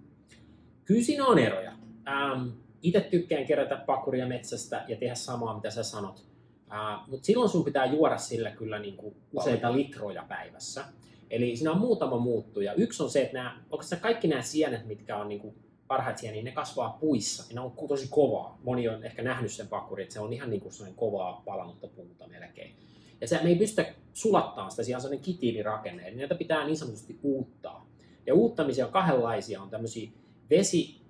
[0.85, 1.73] Kyllä siinä on eroja.
[2.09, 2.49] Ähm,
[2.83, 6.25] itse tykkään kerätä pakuria metsästä ja tehdä samaa, mitä sä sanot.
[6.73, 10.85] Äh, Mutta silloin sun pitää juoda sillä kyllä niinku useita litroja päivässä.
[11.31, 12.75] Eli siinä on muutama muuttuja.
[12.75, 15.55] Yksi on se, että nämä, oikeastaan kaikki nämä sienet, mitkä on niinku
[15.87, 17.45] parhaat sienet, niin ne kasvaa puissa.
[17.49, 18.59] Ja ne on tosi kovaa.
[18.63, 22.77] Moni on ehkä nähnyt sen pakurin, että se on ihan niinku kovaa palanutta puuta melkein.
[23.21, 26.77] Ja se, me ei pystytä sulattaa sitä, siinä on sellainen kitiinirakenne, eli näitä pitää niin
[26.77, 27.87] sanotusti uuttaa.
[28.27, 30.11] Ja uuttamisia on kahdenlaisia, on tämmöisiä
[30.51, 31.01] vesi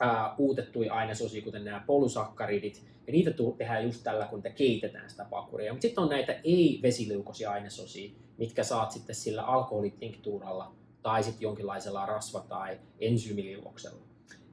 [0.00, 5.24] ää, uutettuja ainesosia, kuten nämä polysakkaridit, ja niitä tehdään just tällä, kun niitä keitetään sitä
[5.24, 5.72] pakuria.
[5.72, 12.48] Mutta sitten on näitä ei-vesiliukoisia ainesosia, mitkä saat sitten sillä alkoholitinktuuralla tai sitten jonkinlaisella rasva-
[12.48, 14.02] tai ensyymiliuoksella.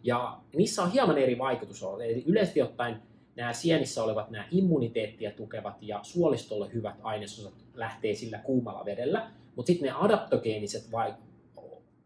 [0.03, 1.83] Ja niissä on hieman eri vaikutus.
[1.83, 3.01] Eli yleisesti ottaen
[3.37, 9.67] nämä sienissä olevat nämä immuniteettia tukevat ja suolistolle hyvät ainesosat lähtee sillä kuumalla vedellä, mutta
[9.67, 11.13] sitten ne adaptogeeniset vai-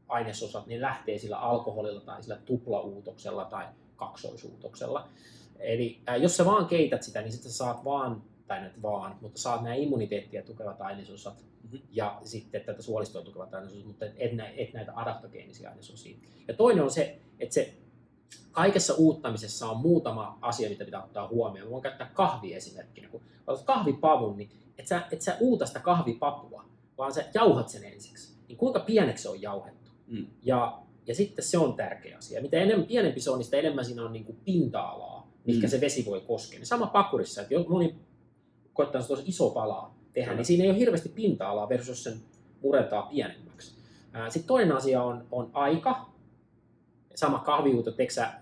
[0.07, 3.65] ainesosat, niin lähtee sillä alkoholilla tai sillä tuplauutoksella tai
[3.95, 5.07] kaksoisuutoksella.
[5.59, 9.15] Eli äh, jos sä vaan keität sitä, niin sitten sä saat vaan, tai nyt vaan,
[9.21, 11.75] mutta saat nämä immuniteettia tukevat ainesosat Mhm.
[11.91, 16.17] ja sitten tätä suolistoa tukevat ainesosat, mutta et, nä, et näitä adaptogeenisia ainesosia.
[16.47, 17.73] Ja toinen on se, että se
[18.51, 21.69] kaikessa uuttamisessa on muutama asia, mitä pitää ottaa huomioon.
[21.71, 23.09] Voin käyttää kahvi esimerkkinä.
[23.09, 26.65] Kun otat kahvipavun, niin et sä, et sä uuta sitä kahvipapua,
[26.97, 28.33] vaan sä jauhat sen ensiksi.
[28.47, 29.91] Niin kuinka pieneksi se on jauhettu?
[30.07, 30.25] Mm.
[30.43, 32.41] Ja, ja sitten se on tärkeä asia.
[32.41, 35.71] Mitä enemmän, pienempi se on, niin sitä enemmän siinä on niin kuin pinta-alaa, mikä Mm.
[35.71, 36.59] se vesi voi koskea.
[36.59, 37.95] Niin sama pakurissa, että jos moni
[38.73, 40.37] koittaa tuossa iso palaa tehdä, Kyllä.
[40.37, 42.19] niin siinä ei ole hirveästi pinta-alaa versus sen
[42.63, 43.75] murentaa pienemmäksi.
[44.29, 46.10] Sitten toinen asia on, on aika.
[47.21, 48.33] Sama kahviuuto, teekö sä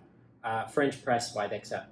[0.41, 1.85] ää, French press vai teekö sä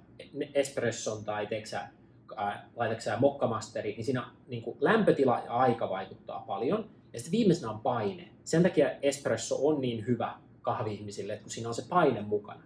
[0.54, 1.88] espresson tai teekö sä,
[2.36, 6.90] ää, laitatko sä mokkamasteri, niin siinä niin kuin lämpötila ja aika vaikuttaa paljon.
[7.12, 8.28] Ja sitten viimeisenä on paine.
[8.44, 12.62] Sen takia espresso on niin hyvä kahvi-ihmisille, että kun siinä on se paine mukana.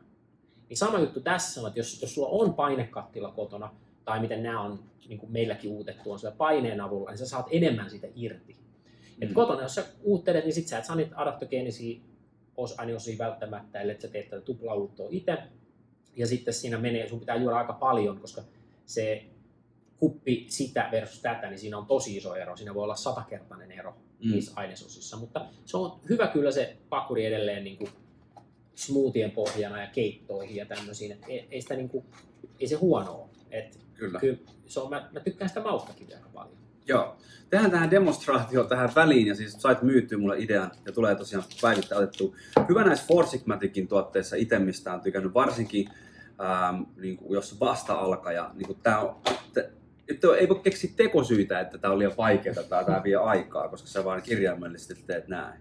[0.69, 4.61] Niin sama juttu tässä on, että jos, jos sulla on painekattila kotona, tai miten nämä
[4.61, 8.53] on niin kuin meilläkin uutettu, on sillä paineen avulla, niin sä saat enemmän siitä irti.
[8.53, 9.23] Mm.
[9.23, 12.01] Et kotona, jos sä uuttelet, niin sit sä et saa niitä adaptogeenisia
[12.59, 15.39] os- aineosia välttämättä, ellei sä teet tätä tuplauuttoa itse.
[16.17, 18.43] Ja sitten siinä menee, sun pitää juoda aika paljon, koska
[18.87, 19.25] se
[19.99, 22.57] kuppi sitä versus tätä, niin siinä on tosi iso ero.
[22.57, 24.31] Siinä voi olla satakertainen ero Mm.
[24.31, 25.17] niissä ainesosissa.
[25.17, 27.91] Mutta se on hyvä kyllä se pakuri edelleen niin kuin
[28.75, 31.13] smoothien pohjana ja keittoihin ja tämmöisiin.
[31.13, 32.05] Et ei, ei, sitä niin kuin,
[32.61, 33.29] ei se huono ole.
[33.51, 34.21] Et Kyllä.
[34.21, 36.57] kyllä se on, mä, mä tykkään sitä maustakin aika paljon.
[36.89, 37.17] Joo.
[37.51, 42.03] Tehdään tähän demonstraatio tähän väliin ja siis sait myytyä mulle idean ja tulee tosiaan päivittäin
[42.03, 42.37] otettu.
[42.69, 45.89] Hyvä näissä Four Sigmaticin tuotteissa itse, mistä on tykännyt varsinkin,
[46.41, 49.17] ähm, niin kuin jos vasta alkaja, niin kuin tää on,
[49.55, 49.71] te,
[50.09, 53.89] että ei voi keksiä tekosyitä, että tämä on liian vaikeaa tai tämä vie aikaa, koska
[53.89, 55.61] sä vaan kirjaimellisesti teet näin.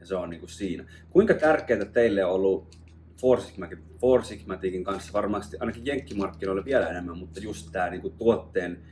[0.00, 0.84] Ja se on niin kuin siinä.
[1.10, 2.76] Kuinka tärkeää teille on ollut
[3.20, 8.14] Four, Sigmatic, Four Sigmaticin kanssa, varmasti ainakin jenkkimarkkinoille vielä enemmän, mutta just tämä niin kuin
[8.18, 8.82] tuotteen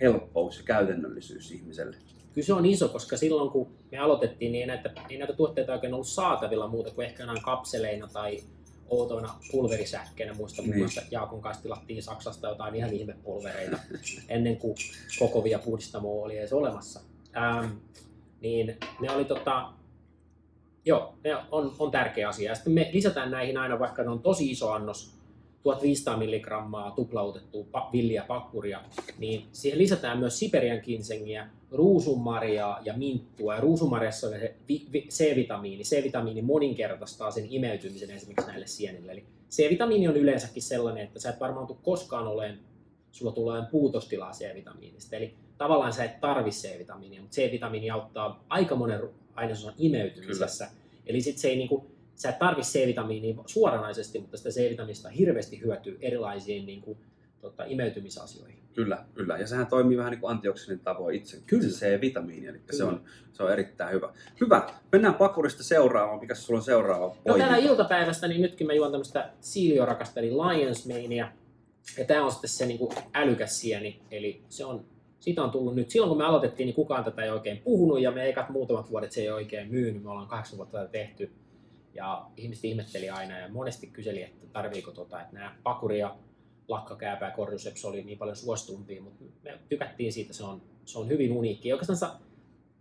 [0.00, 1.96] helppous ja käytännöllisyys ihmiselle.
[2.34, 5.72] Kyllä se on iso, koska silloin kun me aloitettiin, niin ei näitä, ei näitä tuotteita
[5.72, 8.42] oikein ollut saatavilla muuta kuin ehkä enää kapseleina tai
[8.88, 10.34] outoina pulverisäkkeinä.
[10.34, 10.82] Muistan muun Niin.
[10.82, 13.78] muassa Jaakon kanssa tilattiin Saksasta jotain ihan ihmepulvereita
[14.28, 14.76] ennen kuin
[15.18, 17.00] kokovia puhdistamoa oli edes olemassa.
[17.36, 17.70] Ähm,
[18.40, 19.72] niin ne oli tota,
[20.84, 22.50] joo, ne on, on tärkeä asia.
[22.50, 25.15] Ja sitten me lisätään näihin aina, vaikka ne on tosi iso annos,
[25.74, 28.80] 1500 milligrammaa tuplautettua villiä pakkuria,
[29.18, 33.54] niin siihen lisätään myös Siberian kinsengiä, ruusunmarjaa ja minttua.
[33.54, 35.82] Ja ruusunmarjassa on se vi- vi- C-vitamiini.
[35.82, 39.12] C-vitamiini moninkertaistaa sen imeytymisen esimerkiksi näille sienille.
[39.12, 42.58] Eli C-vitamiini on yleensäkin sellainen, että sä et varmaan tule koskaan oleen,
[43.12, 45.16] sulla tulee puutostilaa C-vitamiinista.
[45.16, 49.00] Eli tavallaan sä et tarvi C-vitamiinia, mutta C-vitamiini auttaa aika monen
[49.34, 50.68] ainesosan imeytymisessä.
[51.06, 55.98] Eli sit se ei niinku, sä et tarvi C-vitamiinia suoranaisesti, mutta sitä C-vitamiinista hirveästi hyötyy
[56.00, 56.98] erilaisiin niinku,
[57.40, 58.58] tota, imeytymisasioihin.
[58.74, 59.38] Kyllä, kyllä.
[59.38, 61.36] Ja sehän toimii vähän niin kuin antioksidin tavoin itse.
[61.46, 61.68] Kyllä.
[61.68, 62.88] Se C-vitamiini, eli se Kyllä.
[62.88, 63.00] on,
[63.32, 64.12] se on erittäin hyvä.
[64.40, 64.70] Hyvä.
[64.92, 66.20] Mennään pakurista seuraavaan.
[66.20, 70.86] Mikä sulla on seuraava No täällä iltapäivästä, niin nytkin mä juon tämmöistä siiliorakasta, eli Lions
[70.86, 71.32] Mainia.
[71.98, 74.84] Ja tää on sitten se niin kuin älykäs sieni, eli se on,
[75.20, 78.10] siitä on tullut nyt, silloin kun me aloitettiin, niin kukaan tätä ei oikein puhunut, ja
[78.10, 81.30] me ekat muutamat vuodet se ei oikein myynyt, me ollaan kahdeksan vuotta tätä tehty.
[81.96, 86.16] Ja ihmiset ihmetteli aina ja monesti kyseli, että tarviiko tota, että nämä pakuri ja
[86.68, 91.08] lakkakääpä ja cordyceps oli niin paljon suostumpia, mutta me tykättiin siitä, se on, se on
[91.08, 91.72] hyvin uniikki.
[91.72, 92.10] Oikeastaan sä,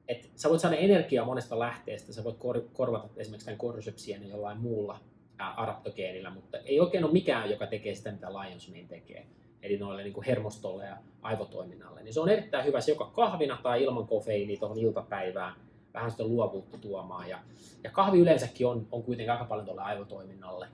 [0.07, 4.57] et sä voit saada energiaa monesta lähteestä, sä voit kor- korvata esimerkiksi tämän cordycepsien jollain
[4.57, 4.99] muulla
[5.37, 9.25] ää, adaptogeenillä, mutta ei oikein ole mikään, joka tekee sitä, mitä Lions tekee.
[9.61, 12.03] Eli noille niin kuin hermostolle ja aivotoiminnalle.
[12.03, 15.53] Niin se on erittäin hyvä se joko kahvina tai ilman kofeiiniä tuohon iltapäivään
[15.95, 17.29] vähän sitä luovuutta tuomaan.
[17.29, 17.39] Ja,
[17.83, 20.67] ja kahvi yleensäkin on, on kuitenkin aika paljon tuolle aivotoiminnalle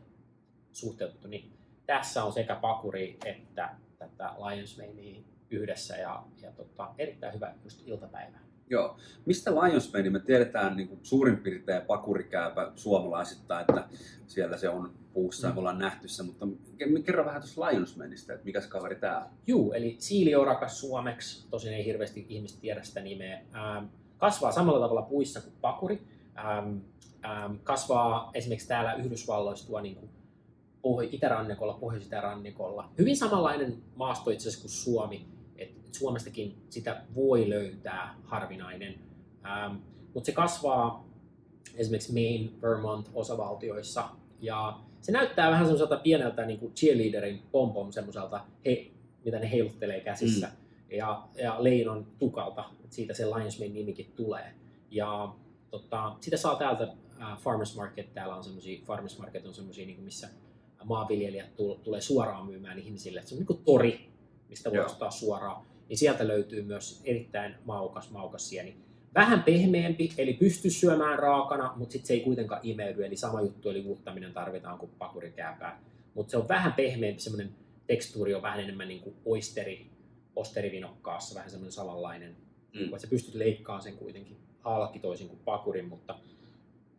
[0.71, 1.27] suhteutettu.
[1.27, 1.53] Niin
[1.85, 7.87] tässä on sekä pakuri että tätä Lions Manea yhdessä ja, ja tota, erittäin hyvä just
[7.87, 8.41] iltapäivään.
[8.69, 8.97] Joo.
[9.25, 10.09] Mistä Lions Mane?
[10.09, 13.87] Me tiedetään niin kuin suurin piirtein pakurikääpä suomalaisittain, että
[14.27, 16.45] siellä se on puussa ja me ollaan nähty se, mutta
[16.77, 19.31] ke- kerro vähän tuosta Lions Maneista, että mikäs kaveri tää on?
[19.47, 23.41] Juu, eli siiliorakas suomeksi, tosin ei hirveästi ihmiset tiedä sitä nimeä.
[23.55, 23.85] Ähm,
[24.21, 26.01] kasvaa samalla tavalla puissa kuin pakuri.
[26.37, 26.77] Ähm,
[27.25, 30.09] ähm, kasvaa esimerkiksi täällä Yhdysvalloissa tuo niin kuin
[30.81, 32.89] pohjo- itärannikolla, pohjois-itärannikolla.
[32.97, 35.25] Hyvin samanlainen maasto itse asiassa kuin Suomi.
[35.57, 38.95] Et Suomestakin sitä voi löytää harvinainen.
[39.45, 39.75] Ähm,
[40.13, 41.05] mutta se kasvaa
[41.75, 44.09] esimerkiksi Maine, Vermont osavaltioissa.
[44.41, 48.91] Ja se näyttää vähän semmoiselta pieneltä niin kuin cheerleaderin pompom semmoiselta, he,
[49.25, 50.47] mitä ne heiluttelee käsissä.
[50.47, 50.60] Mm.
[50.91, 54.53] Ja, ja leinon tukalta, siitä se Lions Mane nimikin tulee.
[54.91, 55.35] Ja
[55.71, 60.03] tota, sitä saa täältä äh, Farmers Market, täällä on semmoisia, Farmers Market on semmoisia, niin
[60.03, 60.29] missä
[60.83, 63.21] maanviljelijät tul, tulee suoraan myymään ihmisille.
[63.25, 64.09] Se on niin kuin tori,
[64.49, 64.85] mistä voi Joo.
[64.85, 65.65] ostaa suoraan.
[65.89, 68.77] Niin sieltä löytyy myös erittäin maukas, maukas sieni.
[69.15, 73.05] Vähän pehmeämpi, eli pystyy syömään raakana, mutta sitten se ei kuitenkaan imeydy.
[73.05, 75.83] Eli sama juttu, eli uuttaminen tarvitaan kuin pakurikääpää.
[76.13, 77.55] Mutta se on vähän pehmeämpi, semmoinen
[77.87, 79.87] tekstuuri on vähän enemmän niin kuin oisteri,
[80.35, 82.35] osterivinokkaassa, vähän semmoinen samanlainen.
[82.73, 82.79] Mm.
[82.79, 86.15] Vaikka sä pystyt leikkaamaan sen kuitenkin halki toisin kuin pakurin, mutta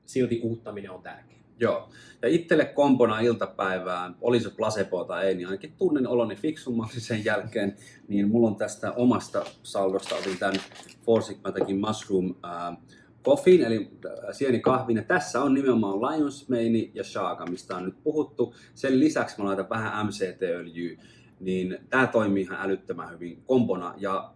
[0.06, 1.42] silti uuttaminen on tärkeää.
[1.58, 1.88] Joo.
[2.22, 7.24] Ja itselle kompona iltapäivään, oli se placebo tai ei, niin ainakin tunnen oloni fiksummaksi sen
[7.24, 7.76] jälkeen,
[8.08, 10.60] niin mulla on tästä omasta saldosta, otin tämän
[11.04, 12.76] Four Sigmatakin Mushroom äh,
[13.24, 13.90] Coffee, eli
[14.32, 14.96] sienikahvin.
[14.96, 18.54] Ja tässä on nimenomaan Lions Mane ja Shaga, mistä on nyt puhuttu.
[18.74, 20.98] Sen lisäksi mä laitan vähän MCT-öljyä,
[21.42, 23.94] niin tämä toimii ihan älyttömän hyvin kompona.
[23.96, 24.32] Ja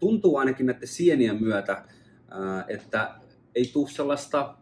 [0.00, 1.84] tuntuu ainakin näiden sienien myötä,
[2.68, 3.14] että
[3.54, 4.54] ei tule sellaista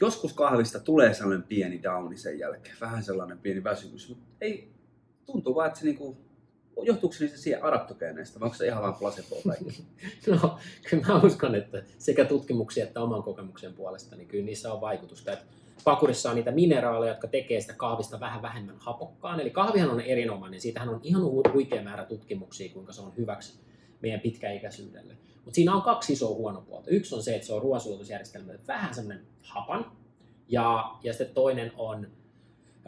[0.00, 4.72] joskus kahvista tulee sellainen pieni downi sen jälkeen, vähän sellainen pieni väsymys, mutta ei,
[5.26, 6.16] tuntuu vaan, että se niinku,
[6.82, 9.36] johtuuko se niistä siihen adaptogeeneista, vai onko se ihan vaan placebo?
[10.26, 10.58] No,
[10.90, 15.32] kyllä mä uskon, että sekä tutkimuksia että oman kokemuksen puolesta, niin kyllä niissä on vaikutusta.
[15.32, 15.44] Että
[15.84, 19.40] pakurissa on niitä mineraaleja, jotka tekee sitä kahvista vähän vähemmän hapokkaan.
[19.40, 23.60] Eli kahvihan on erinomainen, siitähän on ihan hu- huikea määrä tutkimuksia, kuinka se on hyväksi
[24.02, 25.16] meidän pitkäikäisyydelle.
[25.34, 26.90] Mutta siinä on kaksi isoa huonopuolta.
[26.90, 29.92] Yksi on se, että se on ruoansulatusjärjestelmä vähän semmoinen hapan.
[30.48, 32.06] Ja, ja sitten toinen on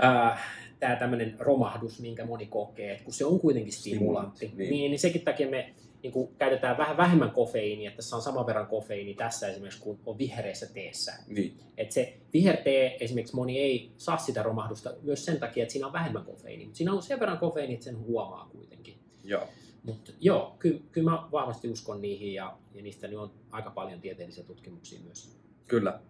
[0.04, 0.40] äh,
[0.80, 4.90] tämä tämmöinen romahdus, minkä moni kokee, että kun se on kuitenkin stimulantti, niin, niin.
[4.90, 8.66] niin, senkin takia me niin kuin käytetään vähän vähemmän kofeiinia, että tässä on saman verran
[8.66, 11.12] kofeiini tässä esimerkiksi kuin on vihreässä teessä.
[11.26, 15.86] niin, Et se vihertee, esimerkiksi moni ei saa sitä romahdusta myös sen takia, että siinä
[15.86, 16.66] on vähemmän kofeiinia.
[16.66, 18.98] Mutta siinä on sen verran kofeiini, että sen huomaa kuitenkin.
[19.24, 19.48] joo.
[19.82, 24.00] Mutta joo, kyllä, kyllä mä vahvasti uskon niihin ja, ja niistä nyt on aika paljon
[24.00, 25.36] tieteellisiä tutkimuksia myös.
[25.68, 26.00] Kyllä.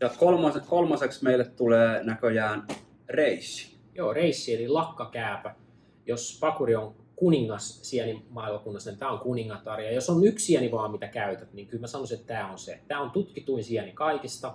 [0.00, 2.66] Ja kolmas, kolmaseksi meille tulee näköjään
[3.08, 3.76] reissi.
[3.94, 5.54] Joo, reissi eli lakkakääpä.
[6.06, 9.80] Jos pakuri on kuningas sienimaailmakunnassa, niin tämä on kuningatar.
[9.80, 12.58] Ja jos on yksi sieni vaan, mitä käytät, niin kyllä mä sanoisin, että tämä on
[12.58, 12.80] se.
[12.88, 14.54] Tämä on tutkituin sieni kaikista.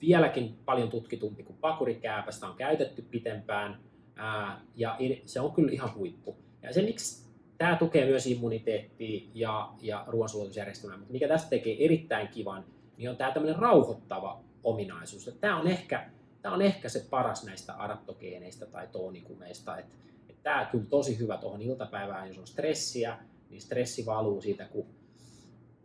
[0.00, 3.80] vieläkin paljon tutkitumpi kuin pakurikääpä, sitä on käytetty pitempään
[4.16, 6.36] ää, ja se on kyllä ihan huippu.
[6.62, 12.28] Ja se, miksi tämä tukee myös immuniteettia ja, ja ruoansulatusjärjestelmää, mutta mikä tästä tekee erittäin
[12.28, 12.64] kivan,
[12.96, 15.36] niin on tämä tämmöinen rauhoittava ominaisuus.
[15.40, 16.10] Tämä on, ehkä,
[16.42, 19.96] tämä on ehkä se paras näistä adaptogeeneistä tai toonikumeista, että
[20.42, 23.18] tämä kyllä tosi hyvä tuohon iltapäivään, jos on stressiä,
[23.50, 24.86] niin stressi valuu siitä, kun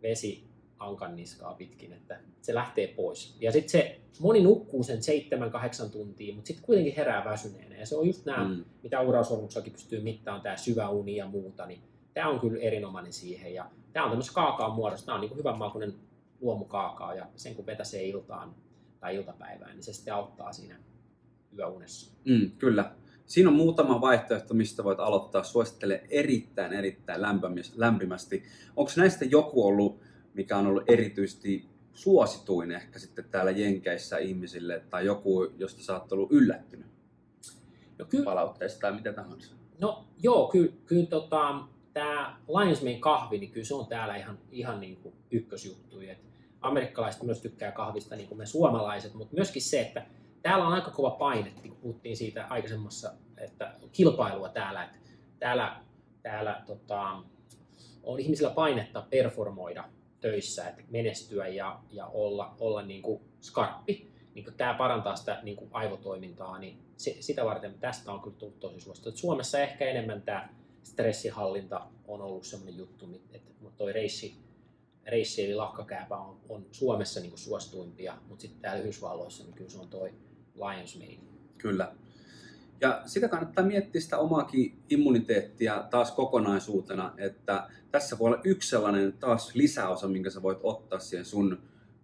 [0.02, 0.44] vesi
[0.78, 3.36] ankan niskaa pitkin, että se lähtee pois.
[3.40, 4.98] Ja sitten se, moni nukkuu sen
[5.86, 7.76] 7-8 tuntia, mutta sitten kuitenkin herää väsyneenä.
[7.76, 8.64] Ja se on just nämä, mm.
[8.82, 11.80] mitä urasormuksakin pystyy mittaamaan, tämä syvä uni ja muuta, niin
[12.14, 13.54] tämä on kyllä erinomainen siihen.
[13.54, 15.94] Ja tämä on tämmöisessä kaakaan muodossa, tämä on niin hyvän makuinen
[16.40, 18.54] luomukaakaa, ja sen kun vetäsee iltaan
[19.00, 20.76] tai iltapäivään, niin se sitten auttaa siinä
[21.58, 22.12] yöunessa.
[22.24, 22.90] Mm, kyllä.
[23.26, 25.42] Siinä on muutama vaihtoehto, mistä voit aloittaa.
[25.42, 27.20] Suosittelen erittäin, erittäin
[27.76, 28.42] lämpimästi.
[28.76, 30.00] Onko näistä joku ollut
[30.36, 36.12] mikä on ollut erityisesti suosituin ehkä sitten täällä Jenkeissä ihmisille, tai joku, josta sä oot
[36.12, 36.86] ollut yllättynyt
[37.98, 39.54] no, ky- palautteesta tai mitä tahansa?
[39.80, 41.60] No joo, kyllä, kyllä tota,
[41.92, 46.00] tämä Lions Mane kahvi, niin kyllä se on täällä ihan, ihan niin kuin ykkösjuttu.
[46.00, 46.18] Et
[46.60, 50.06] amerikkalaiset myös tykkää kahvista niin kuin me suomalaiset, mutta myöskin se, että
[50.46, 54.98] täällä on aika kova paine, niin kun puhuttiin siitä aikaisemmassa, että kilpailua täällä, että
[55.38, 55.76] täällä,
[56.22, 57.22] täällä tota,
[58.02, 59.88] on ihmisillä painetta performoida
[60.20, 64.12] töissä, että menestyä ja, ja olla, olla niin kuin skarppi.
[64.34, 68.36] Niin kuin tämä parantaa sitä niin kuin aivotoimintaa, niin se, sitä varten tästä on kyllä
[68.36, 69.08] tullut tosi suosittu.
[69.08, 70.48] Että Suomessa ehkä enemmän tämä
[70.82, 74.36] stressihallinta on ollut sellainen juttu, että toi reissi,
[75.06, 79.70] reissi eli lakkakääpä on, on Suomessa niin kuin suosituimpia, mutta sitten täällä Yhdysvalloissa niin kyllä
[79.70, 80.14] se on toi
[80.56, 81.18] Lions Mane.
[81.58, 81.92] Kyllä.
[82.80, 89.12] Ja sitä kannattaa miettiä sitä omaakin immuniteettia taas kokonaisuutena, että tässä voi olla yksi sellainen
[89.12, 91.58] taas lisäosa, minkä sä voit ottaa siihen sun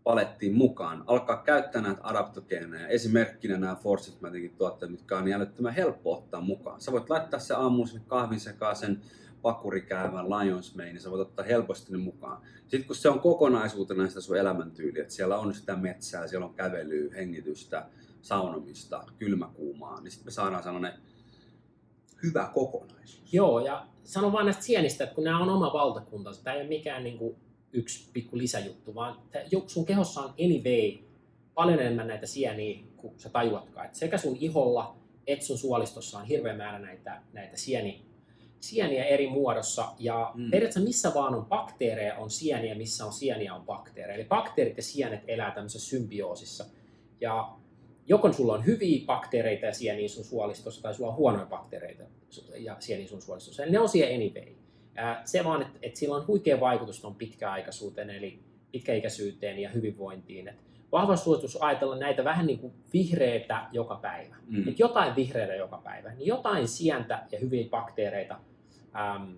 [0.05, 1.05] palettiin mukaan.
[1.07, 2.89] Alkaa käyttää näitä adaptogeeneja.
[2.89, 6.81] Esimerkkinä nämä Forsythmaticin tuotteet, mitkä on älyttömän helppo ottaa mukaan.
[6.81, 9.01] Sä voit laittaa se aamuun sinne kahvin sekaan sen
[9.43, 12.43] pakurikäävän Lions Mane, niin sä voit ottaa helposti ne mukaan.
[12.61, 16.55] Sitten kun se on kokonaisuutena sitä sun elämäntyyliä, että siellä on sitä metsää, siellä on
[16.55, 17.87] kävelyä, hengitystä,
[18.23, 20.93] saunomista, kylmäkuumaa, niin sitten me saadaan sellainen
[22.23, 23.33] hyvä kokonaisuus.
[23.35, 26.69] Joo, ja sanon vain näistä sienistä, että kun nämä on oma valtakuntansa, tämä ei ole
[26.69, 27.37] mikään niin kuin
[27.73, 29.19] yksi pikku lisäjuttu, vaan
[29.67, 30.99] sun kehossa on anyway
[31.55, 33.87] paljon enemmän näitä sieniä kuin sä tajuatkaan.
[33.87, 38.07] Että sekä sun iholla että sun suolistossa on hirveä määrä näitä, näitä sieni,
[38.61, 39.93] sieniä eri muodossa.
[39.99, 40.51] Ja mm.
[40.51, 44.15] periaatteessa missä vaan on bakteereja, on sieniä, missä on sieniä, on bakteereja.
[44.15, 46.65] Eli bakteerit ja sienet elää tämmöisessä symbioosissa.
[47.21, 47.57] Ja
[48.07, 52.03] joko sulla on hyviä bakteereita ja sieniä sun suolistossa, tai sulla on huonoja bakteereita
[52.57, 53.63] ja sieniä sun suolistossa.
[53.63, 54.53] Eli ne on siellä anyway.
[55.25, 58.39] Se vaan, että, että sillä on huikea vaikutus tuon pitkäaikaisuuteen, eli
[58.73, 60.49] pitkäikäisyyteen ja hyvinvointiin.
[60.49, 60.63] Että
[60.93, 64.37] vahva suositus ajatella näitä vähän niin kuin vihreitä joka päivä.
[64.47, 64.69] Mm.
[64.69, 68.35] Että jotain vihreitä joka päivä, niin jotain sientä ja hyviä bakteereita,
[68.95, 69.37] äm,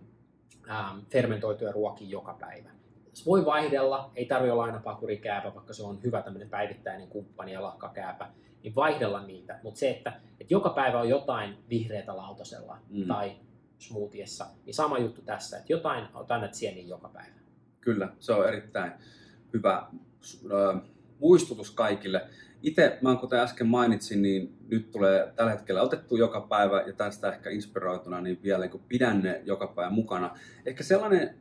[0.70, 2.70] äm, fermentoituja ruokia joka päivä.
[3.14, 7.52] Se voi vaihdella, ei tarvitse olla aina pakurikääpä, vaikka se on hyvä tämmöinen päivittäinen kumppani
[7.52, 8.30] ja lahkakääpä
[8.62, 9.60] niin vaihdella niitä.
[9.62, 13.06] Mutta se, että, että joka päivä on jotain vihreätä lautasella mm.
[13.06, 13.32] tai
[13.78, 17.34] smoothiessa, niin sama juttu tässä, että jotain annat sieniä joka päivä.
[17.80, 18.92] Kyllä, se on erittäin
[19.52, 19.86] hyvä
[21.18, 22.26] muistutus kaikille.
[22.62, 27.32] Itse, mä kuten äsken mainitsin, niin nyt tulee tällä hetkellä otettu joka päivä ja tästä
[27.32, 30.38] ehkä inspiroituna, niin vielä kun pidän ne joka päivä mukana.
[30.66, 31.34] Ehkä sellainen,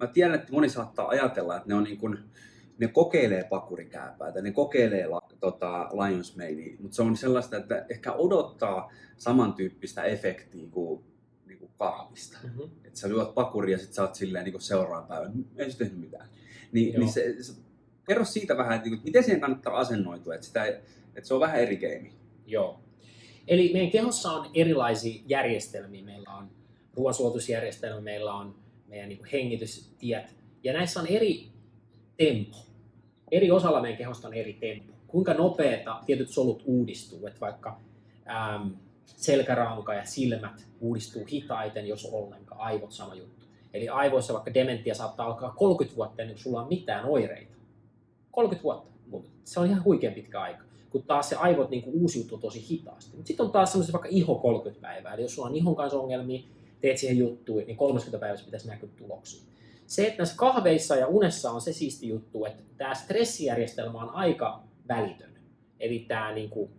[0.00, 2.18] mä tiedän, että moni saattaa ajatella, että ne on niin kuin,
[2.78, 5.06] ne kokeilee pakurikääpää, ne kokeilee
[5.40, 11.04] tota, Lions Manea, mutta se on sellaista, että ehkä odottaa samantyyppistä efektiä kuin,
[11.46, 12.38] niin kuin kahvista.
[12.42, 12.70] Mm-hmm.
[12.84, 16.00] Että sä lyöt pakuria ja sitten sä oot silleen niin seuraavan päivän, ei se tehnyt
[16.00, 16.28] mitään.
[16.72, 17.52] Niin, niin se, se,
[18.08, 21.60] kerro siitä vähän, että, että miten siihen kannattaa asennoitua, että, sitä, että se on vähän
[21.60, 22.12] eri keimi.
[22.46, 22.80] Joo.
[23.48, 26.04] Eli meidän kehossa on erilaisia järjestelmiä.
[26.04, 26.50] Meillä on
[26.94, 28.54] ruoansuotusjärjestelmä, meillä on
[28.94, 31.48] meidän niin hengitystiet, ja näissä on eri
[32.16, 32.56] tempo.
[33.30, 34.92] Eri osalla meidän kehosta on eri tempo.
[35.06, 37.80] Kuinka nopeeta tietyt solut uudistuu, että vaikka
[38.54, 38.70] äm,
[39.04, 43.46] selkäranka ja silmät uudistuu hitaiten, jos ollenkaan, aivot sama juttu.
[43.74, 47.54] Eli aivoissa vaikka dementia saattaa alkaa 30 vuotta ennen kuin sulla on mitään oireita.
[48.30, 50.64] 30 vuotta, se on ihan huikean pitkä aika.
[50.90, 53.16] Kun taas se aivot niin kuin uusiutuu tosi hitaasti.
[53.16, 55.14] Mutta sitten on taas semmoisia vaikka iho 30 päivää.
[55.14, 56.42] Eli jos sulla on ihon kanssa ongelmia,
[56.84, 59.42] teet siihen juttuja, niin 30 päivässä pitäisi näkyä tuloksia.
[59.86, 64.62] Se, että näissä kahveissa ja unessa on se siisti juttu, että tämä stressijärjestelmä on aika
[64.88, 65.34] välitön.
[65.80, 66.70] Eli tämä niin kuin,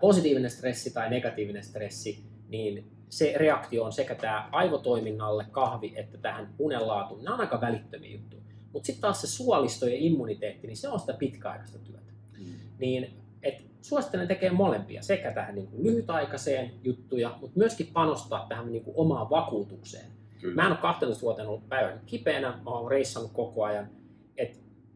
[0.00, 6.54] positiivinen stressi tai negatiivinen stressi, niin se reaktio on sekä tämä aivotoiminnalle kahvi että tähän
[6.58, 7.24] unenlaatuun.
[7.24, 8.42] Nämä on aika välittömiä juttuja.
[8.72, 12.12] Mutta sitten taas se suolisto ja immuniteetti, niin se on sitä pitkäaikaista työtä.
[12.38, 12.54] Mm.
[12.78, 13.21] niin
[13.82, 18.96] suosittelen tekemään molempia, sekä tähän niin kuin lyhytaikaiseen juttuja, mutta myöskin panostaa tähän niin kuin
[18.96, 20.06] omaan vakuutukseen.
[20.40, 20.54] Kyllä.
[20.54, 23.88] Mä en ole 12 vuotta ollut päivän kipeänä, mä oon reissannut koko ajan.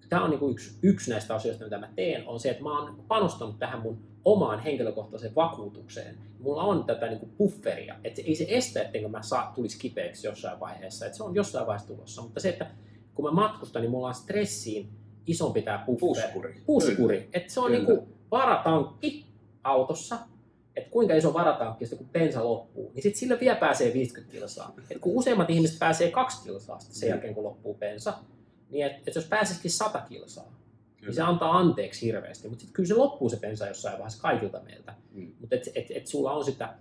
[0.09, 2.81] Tämä on niin kuin yksi, yksi näistä asioista, mitä mä teen, on se, että mä
[2.81, 6.15] oon panostanut tähän mun omaan henkilökohtaiseen vakuutukseen.
[6.41, 10.27] Mulla on tätä niin kuin pufferia, että ei se estä, ettenkö mä saa, tulisi kipeäksi
[10.27, 12.67] jossain vaiheessa, että se on jossain vaiheessa tulossa, mutta se, että
[13.15, 14.89] kun mä matkustan, niin mulla on stressiin
[15.27, 16.63] isompi tämä puskuri.
[16.67, 17.29] Puskuri.
[17.33, 19.27] Että se on niin kuin varatankki
[19.65, 20.19] autossa,
[20.77, 24.75] että kuinka iso varatankki kun bensa loppuu, niin sitten sillä vielä pääsee 50 kilsaa.
[24.91, 28.15] Et kun useimmat ihmiset pääsee 2 kilsaa sen jälkeen, kun loppuu bensa,
[28.71, 30.55] niin että et jos pääsisikin 100 kilsaa, niin
[30.97, 31.09] kyllä.
[31.09, 32.49] niin se antaa anteeksi hirveästi.
[32.49, 34.95] Mutta sitten kyllä se loppuu se bensa jossain vaiheessa kaikilta meiltä.
[35.13, 35.33] Mm.
[35.41, 36.75] Mutta että et, et sulla on sitä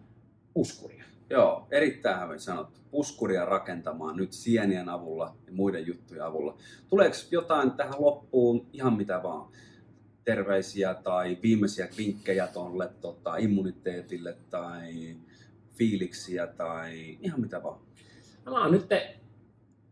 [0.54, 1.04] puskuria.
[1.30, 2.80] Joo, erittäin hyvin sanottu.
[2.92, 6.58] Puskuria rakentamaan nyt sienien avulla ja muiden juttujen avulla.
[6.88, 9.52] Tuleeko jotain tähän loppuun, ihan mitä vaan?
[10.26, 15.16] Terveisiä tai viimeisiä vinkkejä tuolle tota, immuniteetille tai
[15.78, 17.80] fiiliksiä tai ihan mitä vaan?
[18.46, 18.90] No, mä oon nyt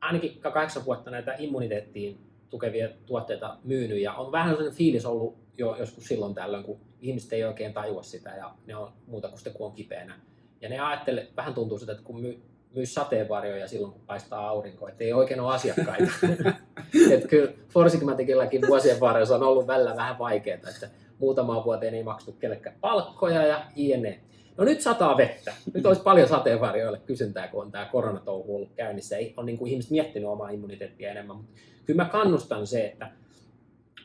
[0.01, 2.17] ainakin kahdeksan vuotta näitä immuniteettiin
[2.49, 7.33] tukevia tuotteita myynyt ja on vähän sellainen fiilis ollut jo joskus silloin tällöin, kun ihmiset
[7.33, 10.19] ei oikein tajua sitä ja ne on muuta kuin sitten kun on kipeänä.
[10.61, 12.41] Ja ne ajattelee, vähän tuntuu sitä, että kun myy,
[12.75, 16.11] myy sateenvarjoja silloin, kun paistaa aurinko, että ei oikein ole asiakkaita.
[17.13, 22.39] että kyllä Forsigmaticilläkin vuosien varrella on ollut välillä vähän vaikeaa, että muutamaan vuoteen ei maksettu
[22.39, 24.19] kellekään palkkoja ja jne.
[24.57, 25.53] No nyt sataa vettä.
[25.73, 29.15] Nyt olisi paljon sateenvarjoille kysyntää, kun on tämä koronatouhu ollut käynnissä.
[29.37, 31.35] On niin kuin ihmiset miettinyt omaa immuniteettia enemmän.
[31.35, 31.51] Mutta
[31.85, 33.11] kyllä mä kannustan se, että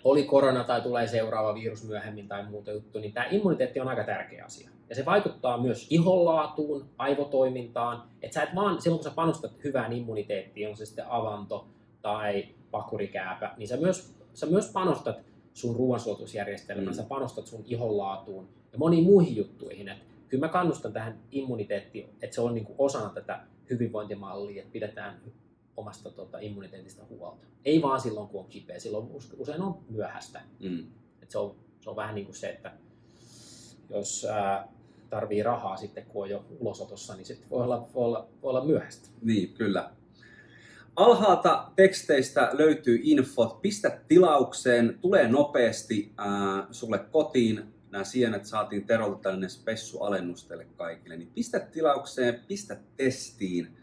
[0.05, 4.05] oli korona tai tulee seuraava virus myöhemmin tai muuta juttu, niin tämä immuniteetti on aika
[4.05, 4.70] tärkeä asia.
[4.88, 8.03] Ja se vaikuttaa myös ihonlaatuun, aivotoimintaan.
[8.22, 11.66] Että sä et vaan, silloin kun sä panostat hyvään immuniteettiin, on se sitten avanto
[12.03, 15.16] tai pakurikääpä, niin sä myös, sä myös panostat
[15.55, 16.94] sun ruoansuotusjärjestelmään, mm.
[16.94, 19.88] sä panostat sun ihonlaatuun ja moniin muihin juttuihin.
[19.88, 23.40] Et kyllä mä kannustan tähän immuniteettiin, että se on niinku osana tätä
[23.70, 25.20] hyvinvointimallia, että pidetään
[25.79, 27.47] omasta tota, immuniteetista huolta.
[27.64, 30.41] Ei vaan silloin, kun on kipeä, silloin usein on myöhäistä.
[30.61, 30.87] Mm.
[31.22, 32.72] Et se, on, se on vähän niin kuin se, että
[33.91, 34.68] jos ää,
[35.11, 38.64] tarvii rahaa sitten, kun on jo ulosotossa, niin sitten voi olla, voi olla, voi olla
[38.64, 39.09] myöhäistä.
[39.22, 39.91] Niin, kyllä.
[40.97, 43.62] Alhaalta teksteistä löytyy infot.
[43.62, 47.74] Pistä tilaukseen, tulee nopeasti äh, sulle kotiin.
[47.91, 51.16] Nämä sienet saatiin Terolta tällainen spessu-alennus teille kaikille.
[51.16, 53.78] Niin pistä tilaukseen, pistä testiin,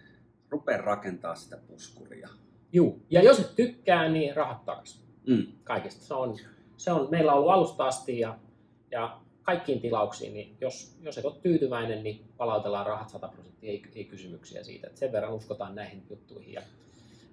[0.55, 2.29] rupea rakentaa sitä puskuria.
[2.73, 5.01] Juu, ja jos et tykkää, niin rahat takaisin.
[5.27, 5.47] Mm.
[5.63, 6.05] Kaikista.
[6.05, 6.37] Se on,
[6.77, 8.39] se on, meillä on ollut alusta asti ja,
[8.91, 13.83] ja kaikkiin tilauksiin, niin jos, jos et ole tyytyväinen, niin palautellaan rahat 100 prosenttia, ei,
[13.95, 14.87] ei kysymyksiä siitä.
[14.87, 16.53] Et sen verran uskotaan näihin juttuihin.
[16.53, 16.61] Ja,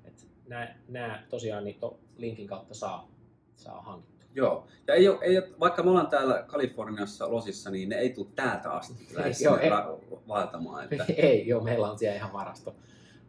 [0.05, 1.79] et nämä, nämä tosiaan niin
[2.17, 3.11] linkin kautta saa,
[3.57, 4.13] saa hankittua.
[4.35, 8.11] Joo, ja ei ole, ei ole, vaikka me ollaan täällä Kaliforniassa Losissa, niin ne ei
[8.11, 9.09] tule täältä asti
[9.45, 9.71] joo, ei,
[10.29, 10.85] vaeltamaan.
[10.85, 11.05] Että...
[11.29, 12.75] ei, joo, meillä on siellä ihan varasto,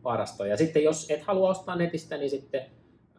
[0.04, 0.46] varasto.
[0.46, 2.62] Ja sitten jos et halua ostaa netistä, niin sitten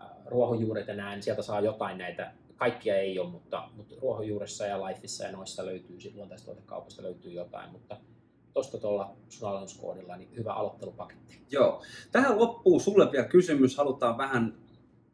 [0.00, 4.86] äh, ruohonjuuret ja näin, sieltä saa jotain näitä kaikkia ei ole, mutta, mutta ruohonjuuressa ja
[4.86, 7.96] Lifeissa ja noissa löytyy, luontaistuotekaupasta löytyy jotain, mutta
[8.52, 11.40] tuosta tuolla sun alennuskoodilla, niin hyvä aloittelupaketti.
[11.50, 11.82] Joo.
[12.12, 13.76] Tähän loppuu sulle vielä kysymys.
[13.76, 14.54] Halutaan vähän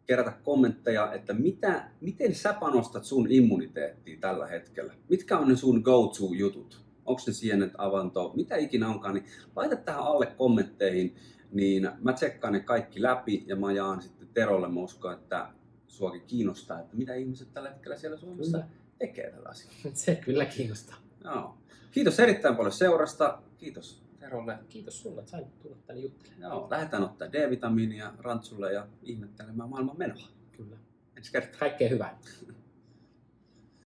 [0.07, 4.95] kerätä kommentteja, että mitä, miten sä panostat sun immuniteettiin tällä hetkellä?
[5.09, 6.81] Mitkä on ne sun go-to-jutut?
[7.05, 11.17] Onko se sienet, avanto, mitä ikinä onkaan, niin laita tähän alle kommentteihin,
[11.53, 14.69] niin mä tsekkaan ne kaikki läpi ja mä jaan sitten Terolle.
[14.69, 15.49] Mä uskon, että
[15.87, 18.71] suakin kiinnostaa, että mitä ihmiset tällä hetkellä siellä Suomessa kyllä.
[18.99, 19.77] tekee tällä asialla.
[19.95, 20.97] Se kyllä kiinnostaa.
[21.25, 21.59] Joo.
[21.91, 23.43] Kiitos erittäin paljon seurasta.
[23.59, 24.59] Kiitos Terolle.
[24.69, 26.53] Kiitos sulle, että sain tulla tänne juttelemaan.
[26.53, 30.29] Joo, lähdetään ottaa D-vitamiinia Rantsulle ja ihmettelemään maailman menoa.
[30.53, 30.77] Kyllä.
[31.17, 31.61] Ensi kertaa.
[31.61, 32.19] Kaikkea hyvää.